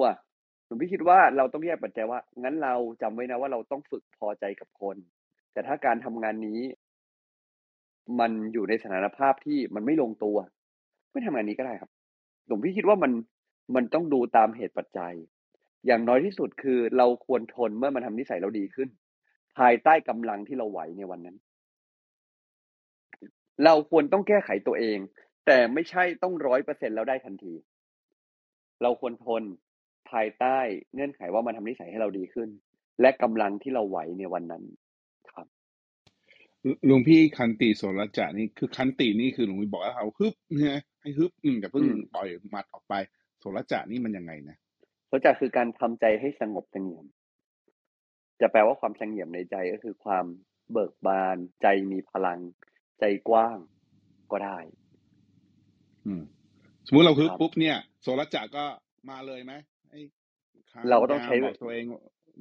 [0.74, 4.98] ผมพี่คิดว่าเราต้องแยกปัจจัยว่า งั้นเราจำไว้นะว่าเราต้องฝึกพอใจกับคน
[5.54, 6.60] แต่ถ้าการทำงานนี้
[8.20, 10.38] มันอยู่ในสถานภาพที่มันไม่ลงตัว
[11.12, 11.92] ไม่ทำงานนี้ก็ได้ครับ
[12.48, 13.12] หลวงพี่คิดว่ามัน
[13.76, 15.14] มันต้องดูตามเหตุปัจจัย
[15.86, 18.90] อย่างน้อยที่สุดคือเราควรทนเมื่อมันทำนิสัยเราดีขึ้น
[19.58, 21.38] ภายใต้กำลังที่เราไหวในวันนั้น
[23.64, 24.98] เราควรต้องแก้ไขตัวเอง
[25.46, 27.54] แต่ไม่ใช่ต้องร้อยเปอร์เซ็นแล้วได้ทันที
[28.82, 29.44] เราควรทน
[30.14, 30.58] ภายใต้
[30.94, 32.50] เงื่อนไขว่ามันทำนิสัยให้เราดีขึ้น
[33.02, 34.64] และกำลังที่เราไหวในวันนั้น
[35.32, 35.48] ครับ
[36.86, 41.86] หลวงพี่คันติโสรจะนี่คือคันตินี่คือหลวงพี่บอกว่าเขาฮึบนะให้ฮึบหนึ่งแต่เพิ่ง
[42.16, 42.94] ปล่อยมัดออกไป
[43.40, 44.58] โสรจะนี่มันยังไงนะ
[45.08, 47.06] โสรจะคือการทำใจให้สงบสงบ
[48.42, 50.26] จะแปลว่าความสงบในใจก็คือความ
[50.72, 52.40] เบิกบาน ใจมีพลัง
[53.00, 53.58] ใจกว้าง
[54.32, 54.58] ก็ได้
[56.88, 58.66] สมมุติเราคือปุ๊บเนี่ยโซลจักก็
[59.10, 59.54] มาเลยไหม
[60.90, 61.86] เราก็ต้องใช้บอกตัวเอง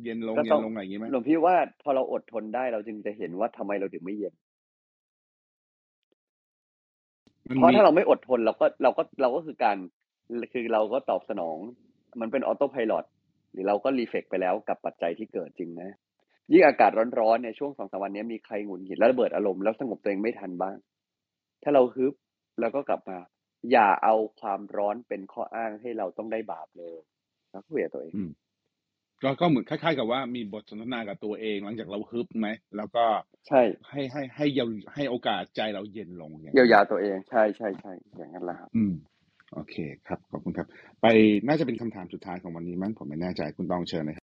[0.05, 4.34] เย็นลงเย็นลงอะไรอย่างนี้ไหมหลวงพี่ว่าพอเราอดทนได้เราจึงจะเห็นว่าทำไมเราถึงไม่เย็น
[7.57, 9.76] เพราะถ้าเราไม่อดทนเราก็เราก็เราก็คือการ
[10.53, 11.59] คือเราก็ตอบสนอง
[12.20, 12.94] มันเป็นออโต้พายロ
[13.53, 15.90] หรือเราก็รีเฟกไปแล้วกับปัจจัยที่เกิดจริงนะ
[16.53, 16.90] ยิ่งอากาศ
[17.20, 20.76] ร้อนๆในช่วงสองสามวันนี้มีใครหงุดหงิดแล้วระเบิดอารมณ์แล้วสงบตัวเองไม่ทันบ้าง
[21.62, 22.14] ถ้าเราฮึบ
[22.61, 23.18] แล้วก็กลับมา
[23.70, 26.96] อย่าเอาความร้อนเป็นข้ออ้างให้เราต้องได้บาปเลย
[27.55, 28.14] นะคุยกับตัวเอง
[29.22, 33.05] ก็ก็เหมือนคล้ายๆ กับว่ามีบทสนทนากับตัวเองหลังจากเราฮึบไหมแล้วก็
[33.48, 38.94] ใช่ให้ให้ให้ยาให้โอกาสใจเราเย็นลงเยียวยาตัวเองใช่ใช่ใช่อย่างนั้นแหละครับอืม
[39.55, 39.76] โอเค
[40.07, 40.66] ครับขอบคุณครับ
[41.03, 41.07] ไป
[41.46, 44.16] น่าจะเป็นคำถามสุดท้ายของวันนี้มั้งผมไม่แน่ใจคุณต้องเชิญเลย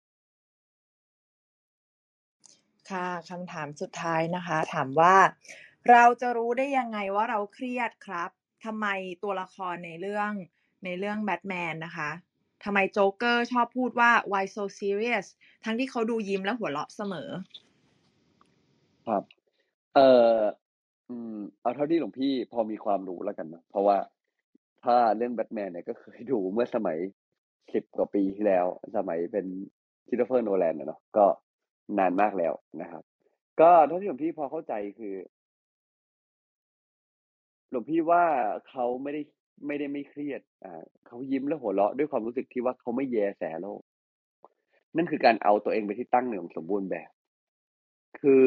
[2.90, 5.16] ค่ะคำถามสุดท้ายนะคะ ถามว่า
[5.90, 8.30] เราจะรู้ได้ยังไงว่าเราเครียดครับ
[8.64, 8.86] ทำไม
[9.22, 10.32] ตัวละครในเรื่อง
[10.84, 12.10] ในเรื่องแบทแมนนะคะ
[12.64, 15.26] ทำไมโจ๊กเกอร์ชอบพูดว่า why so serious
[15.64, 17.28] ทั้งที่เขาดูยิ้มและหัวเราะเสมอ
[19.06, 19.22] ครับ
[19.94, 20.00] เอ
[20.34, 20.38] อ
[21.08, 23.98] อืมเอาเท่าที่หลวงพี่พอมีความรู้แล้วกันนะเพราะว่า
[24.84, 26.98] ถ้าเรื่องแบทแมนเนี่ยก็เคยดูเมื่อสมัย
[27.74, 29.46] สิบกว่าปีที่แล้ว สมัยเป็น
[30.08, 31.26] Christopher Nolan เนาะก็
[31.98, 33.02] นานมากแล้วนะครับ
[33.60, 35.14] ก็เท่าที่หลวงพี่พอเข้าใจคือ
[37.70, 38.24] หลวงพี่ว่า
[38.68, 39.22] เขาไม่ได้
[39.66, 43.80] ไม่ได้ไม่เครียดอ่าเขายิ้มและหัวเราะด้วยความรู้สึกที่ว่าเขาไม่แยแสโลก
[44.96, 47.10] นั่นคือการเอาตัวเองไปที่ตั้งหนึ่งสมบูรณ์แบบ
[48.20, 48.44] คือ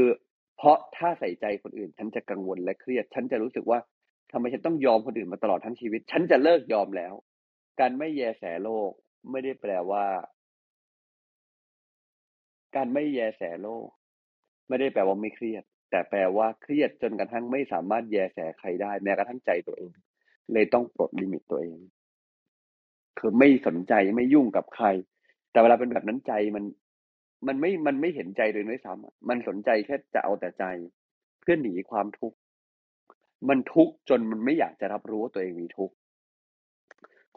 [0.57, 3.79] เพราะถ้าใส่ใจคนอื่น ฉันจะกังวลและเครียด ฉันจะรู้สึกว่า
[4.31, 7.13] ทำไมฉันต้องยอมคนอื่นมาตลอดทั้งชีวิต ฉันจะเลิกยอมแล้ว
[7.79, 8.91] การไม่แยแสโลก
[9.31, 10.05] ไม่ได้แปลว่า
[12.75, 13.87] การไม่แยแสโลก
[14.67, 19.91] ไม่ได้แปลว่าไม่เครียด แต่แปลว่าเครียดจนกระทั่งไม่สามารถแยแสใครได้ แม้กระทั่งใจตัวเอง
[20.51, 21.79] เลยต้องปลดลิมิตตัวเอง
[23.19, 24.85] คือไม่สนใจไม่ยุ่งกับใคร
[25.51, 26.63] แต่เวลาเป็นแบบนั้นใจมัน
[27.47, 30.65] มันไม่ มันไม่เห็นใจเลยด้วยซ้ำมันสนใจแค่จะเอาแต่ใจ
[31.41, 32.37] เพื่อหนีความทุกข์
[33.49, 35.95] มันทุกข์จนมันไม่อยากจะรับรู้ว่าตัวเองมีทุกข์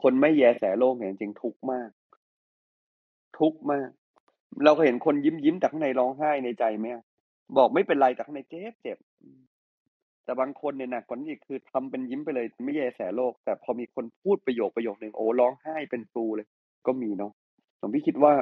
[0.02, 1.90] คนไม่แยแสโลกเนี่ยจริงทุกข์มาก
[3.38, 3.90] ทุกข์มาก
[4.64, 6.86] เราก็เห็นคนยิ้มยิ้มแต่ข้างในร้องไห้ในใจไหม
[7.56, 8.98] บอกไม่เป็นไรแต่ข้างในเจ็บเจ็บ
[10.26, 16.46] แต่บางคนเนี่ยหนักกว่านี้อีกคือทำเป็นยิ้มไปเลยไม่แยแสโลก แต่พอมีคนพูดประโยคประโยคหนึ่งโอ้ร้องไห้เป็นฟูเลย
[16.86, 17.32] ก็มีเนาะ
[17.80, 18.32] ผมพี่คิดว่า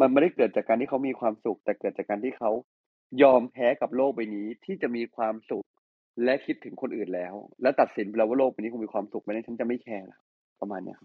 [0.00, 2.50] มันไม่ได้เกิดจากการที่เขามีความสุข แต่เกิดจากการที่เขา
[3.22, 5.66] ยอมแพ้กับโลกใบนี้ที่จะมีความสุข
[6.24, 10.06] และคิดถึงคนอื่นแล้ว แล้วตัดสินแล้วว่าโลกใบนี้คงมีความสุขไม่ได้ฉันจะไม่แคร์
[10.60, 10.98] ประมาณเนี้ย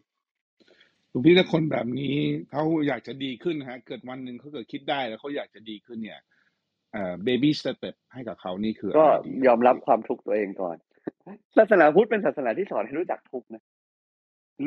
[1.09, 2.15] หลวงพี่ถ้าคนแบบนี้
[2.51, 6.19] เขาอยากจะดีขึ้นนะฮะ เกิดวันหนึ่งเขาเกิดคิดได้แล้วเขาอยากจะดีขึ้นเนี่ย
[6.94, 10.78] เอ่อ baby step ให้กับเขานี่คืออะก็ไรดียอมรับความทุกข์ตัวเองก่อน
[11.58, 13.64] ศาสนาพุทธเป็นศาสนาที่สอนให้รู้จักทุกข์นะ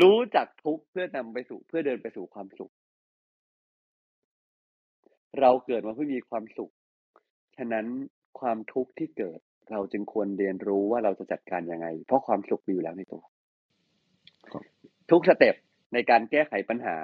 [0.01, 2.73] รู้จักทุกข์เพื่อนำไปสู่เพื่อเดินไปสู่ความสุข
[5.41, 6.73] เราเกิดมาเพื่อมีความสุข
[7.57, 7.87] ฉะนั้น
[8.41, 13.23] ความทุกข์ที่เกิด เราจึงควรเรียนรู้ว่าเราจะจัดการยังไง เพราะความสุขมีอยู่แล้วในตัว
[14.51, 14.63] ครับ
[15.11, 15.55] ทุก step
[15.93, 16.97] ในการแก้ไขปัญหา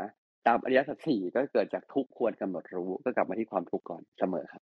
[0.46, 4.71] ตามอริยสัจสี่ก็เกิดจากทุกข์ควรกำหนดรู้ก็กลับมาที่ความทุกข์ก่อนเสมอครับค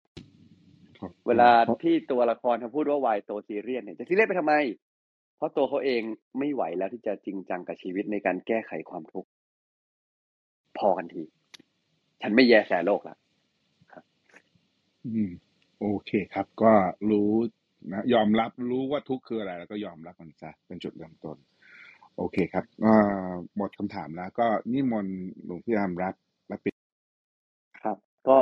[1.27, 1.49] เวลา
[1.83, 4.55] ที่ตัวละครเขาพูดว่า why so serious เนี่ยจะซีเรียสไปทำไม
[5.37, 6.01] เพราะตัวเขาเอง
[6.39, 9.29] ไม่ไหวแล้วที่จะจริงจังกับชีวิตในการแก้ไขความทุกข์
[10.77, 11.23] พอกันที
[12.21, 13.15] ฉันไม่แยแสโลกละ
[15.05, 15.31] อืม
[15.79, 16.71] โอเคครับ ก็
[17.11, 17.31] รู้
[17.91, 21.37] นะยอมรับรู้ว่าทุกข์คืออะไร แล้วก็ยอมรับมันซะเป็นจุดเริ่มต้น
[22.17, 26.15] โอเคครับอ่าหมดคำถามแล้ว ก็นิมนต์หลวงพี่อามรับ
[26.47, 26.73] และปิด
[27.83, 27.97] ครับ
[28.27, 28.37] ก็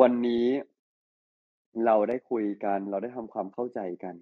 [0.00, 0.46] วันนี้
[1.86, 4.14] เราได้คุยกัน เราได้ทำความเข้าใจกัน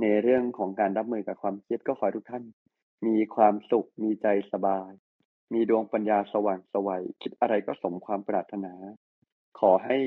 [0.00, 2.44] ในเรื่องของการรับมือกับความเครียดก็ขอให้ทุกท่าน
[3.06, 4.90] มีความสุข มีใจสบาย
[5.52, 8.72] มีดวงปัญญาสว่างไสวัย คิดอะไรก็สมความปรารถนา
[9.60, 9.98] ขอให้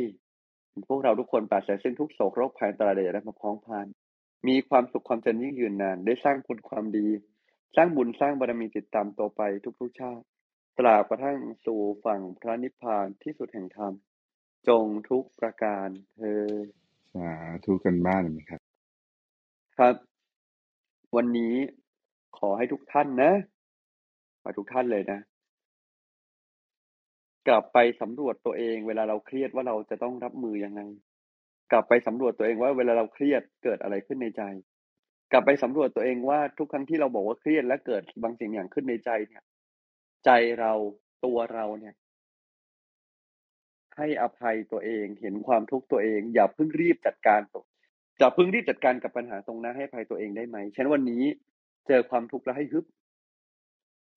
[0.87, 3.87] พวกเราทุกคนปราศจากซึ่งทุกโศกโรคภัยตรายใดๆและมาพ้องพาน
[4.47, 7.07] มีความสุขความเจริญยิ่งยืนนาน ได้สร้างคุณความดี
[7.75, 9.41] สร้างบุญสร้างบารมีติดตามตัวไป
[9.79, 10.23] ทุกๆชาติ
[10.79, 13.93] ตราบกระทั่งสู่ฝั่งพระนิพพานที่สุดแห่งธรรม
[14.69, 15.87] จงทุกประการ
[16.17, 16.65] เธอญ
[17.13, 17.31] สา
[17.65, 18.61] ธุกันบ้านไหมครับ
[19.77, 19.95] ครับ
[21.15, 21.55] วันนี้
[22.37, 23.31] ขอให้ทุกท่านนะ
[24.39, 25.19] ขอให้ทุกท่านเลยนะ
[27.47, 30.81] กลับไปสำรวจตัวเอง เวลาเราเครียดว่าเราจะต้องรับมือยังไง
[31.71, 34.43] กลับไปสำรวจตัวเองว่าเวลาเราเครียดเกิดอะไรขึ้นในใจ
[35.31, 39.43] กลับไปสำรวจตัวเองว่าทุกครั้งที่เราบอกว่าเครียดและเกิดบางสิ่งอย่างขึ้นในใจเนี่ย
[40.25, 40.73] ใจเรา
[41.25, 41.95] ตัวเราเนี่ย
[43.97, 47.65] ให้อภัยตัวเอง เห็นความทุกข์ตัวเอง อย่าเพิ่งรีบจัดการตัว
[48.21, 51.23] จะเพิ่งรีบจัดการกับปัญหาตรงนั้นให้อภัยตัวเองได้ไหมฉะนั้นวันนี้
[51.87, 52.85] เจอความทุกข์แล้วให้ฮึบ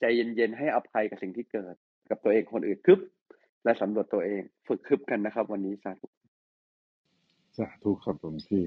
[0.00, 1.74] ใจเย็นๆให้อภัยกับสิ่งที่เกิด
[2.10, 3.00] กับตัวเองคนอื่นฮึบ
[3.64, 6.06] และสำรวจตัวเอง ฝึกฮึบกันนะครับ วันนี้สาธุ
[7.58, 8.64] สาธุครับหลวงพี่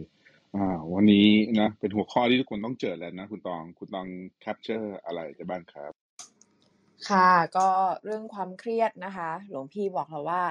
[0.56, 1.28] อ่า วันนี้
[1.60, 4.08] นะ เป็นหัวข้อที่ทุกคนต้องเจอแล้วนะ คุณตองคุณตอง
[4.42, 5.92] แคปเจอร์อะไรได้บ้างครับ
[7.10, 7.68] ค่ะ ก็
[8.04, 10.44] เรื่องความเครียดนะคะ หลวงพี่บอกเราว่า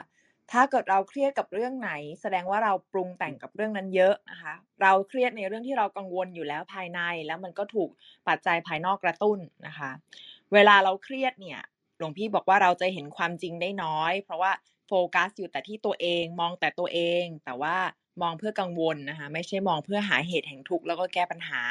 [0.52, 1.92] ถ้าเกิดเราเครียดกับเรื่องไหน
[2.22, 7.90] แสดงว่าเราปรุงแต่งกับเรื่องนั้นเยอะนะคะ เราเครียดในเรื่องที่เรากังวลอยู่แล้วภายในแล้วมันก็ถูก
[8.28, 9.90] ปัจจัยภายนอกกระตุ้นนะคะ
[10.52, 11.60] เวลาเราเครียดเนี่ย
[11.98, 14.52] หลวงพี่บอกว่าเราจะเห็นความจริงได้น้อย เพราะว่า
[14.86, 17.76] โฟกัสอยู่แต่ที่ตัวเองมองแต่ตัวเอง แต่ว่า
[18.22, 21.62] มองเพื่อกังวลนะคะ ไม่ใช่มองเพื่อหาเหตุแห่งทุกข์แล้วก็แก้ปัญหา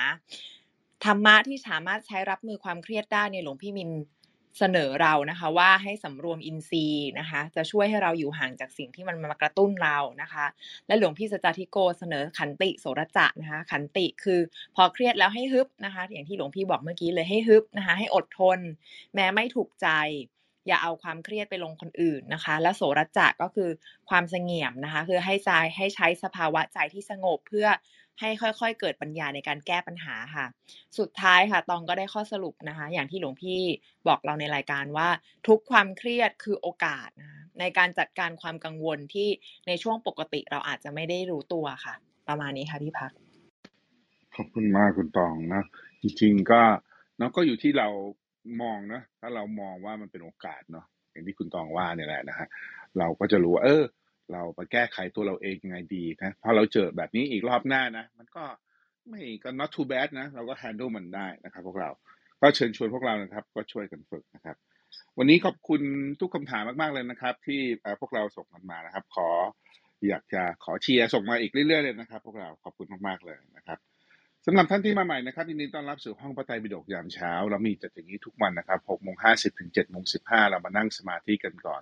[1.05, 3.89] ธรรมะที่สามารถใช้รับมือความเครียดได้เนี่ยหลวงพี่มิน
[4.57, 10.45] เสนอเรานะคะว่าให้สำรวมอินทรีย์นะคะจะช่วยให้เราอยู่ห่างจากสิ่งที่มันมากระตุ้นเรานะคะ
[10.87, 14.39] และหลวงพี่สจาธิโกเสนอขันติโสรจะนะคะขันติคือ
[14.75, 18.59] พอเครียดแล้วให้ฮึบนะคะ อย่างที่หลวงพี่บอกเมื่อกี้เลยให้ฮึบนะคะให้อดทน
[19.15, 19.87] แม้ไม่ถูกใจ
[20.67, 23.69] อย่าเอาความเครียดไปลงคนอื่นนะคะ และโสรจะก็คือ
[24.09, 27.67] ความเสงี่ยมนะคะ คือให้ใจให้ใช้สภาวะใจที่สงบเพื่อ
[28.19, 30.45] ให้ค่อยๆ เกิดปัญญาในการแก้ปัญหาค่ะ
[30.99, 33.61] สุดท้ายค่ะ ตองก็ได้ข้อสรุปนะคะ อย่างที่หลวงพี่
[34.07, 35.09] บอกเราในรายการว่า
[35.47, 39.29] ทุกความเครียดคือโอกาสนะในการจัดการความกังวลที่
[39.67, 41.95] ในช่วงปกติเราอาจจะไม่ได้รู้ตัวค่ะ
[42.27, 43.11] ประมาณนี้ค่ะพี่พัก
[44.35, 45.63] ขอบคุณมากคุณตองนะ
[46.01, 46.61] จริง ๆ ก็
[47.17, 47.87] เนาะก็อยู่ที่เรา
[48.61, 52.47] มองนะถ้าเรามองว่ามันเป็นโอกาสเนาะอย่างที่คุณตองว่าเนี่ยแหละนะฮะ
[52.97, 53.83] เราก็จะรู้ว่าเออ
[54.33, 58.43] เราไปแก้ไขตัวเราเองยังไงดีนะพอเราเจอแบบนี้อีกรอบหน้านะ มันก็
[59.09, 61.89] ไม่ก็ not too bad นะ เราก็ handle มันได้นะครับ พวกเรา
[62.41, 64.55] ก็เชิญชวนพวกเรานะครับ ก็ช่วยกันฝึกนะครับ
[65.17, 65.81] วันนี้ขอบคุณ
[66.19, 67.61] ทุกคำถามมากๆเลยนะครับ ที่
[68.01, 69.29] พวกเราส่งกันมานะครับ ขอ
[70.09, 73.79] อยากจะขอเชียร์ส่งมาอีกเรื่อยๆเลยนะครับ พวกเราขอบคุณมากๆเลยนะครับ
[74.45, 81.81] สำหรับท่านที่มาใหม่นะครับยินดีต้อนรับสู่ห้องพระไตรปิฎกยามเช้า เรามีจัดอย่างนี้ทุกวันนะครับ6โมง50ถึง7โมง15เรามานั่งสมาธิกันก่อน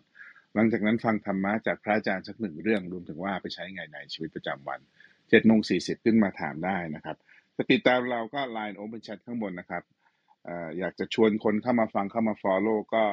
[0.55, 4.79] หลังจากนั้นฟังธรรมะจากพระอาจารย์สักหนึ่งเรื่องรวมถึงว่าไปใช้ไงในชีวิตประจำวัน
[5.13, 7.17] 7โมง40ขึ้นมาถามได้นะครับ
[7.55, 9.83] จะติดตามเราก็ Line Open Chat ข้างบนนะครับ
[10.79, 13.05] อยากจะชวนคนเข้ามาฟังเข้ามา Follow ก็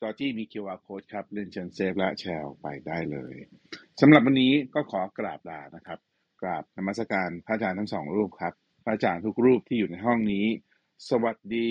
[0.00, 3.34] จอจี้มี QR Code ครับเล่นเชิญเซฟและแชร์ไปได้เลย
[4.00, 5.98] สำหรับวันนี้ก็ขอกราบลานะครับ
[6.42, 8.54] กราบนมัสการพระอาจารย์ทั้งสองรูปครับ
[8.84, 10.46] พระอาจารย์ทุกรูปที่อยู่ในห้องนี้
[11.08, 11.68] สวัสดี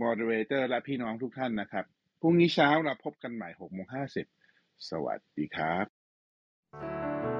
[0.00, 1.84] มอดเรเตอร์และพี่น้องทุกท่านนะครับ
[2.20, 4.26] พรุ่งนี้เช้าเราพบกันใหม่หกโมงห้าสิบ
[4.90, 7.33] สวัสดีครับ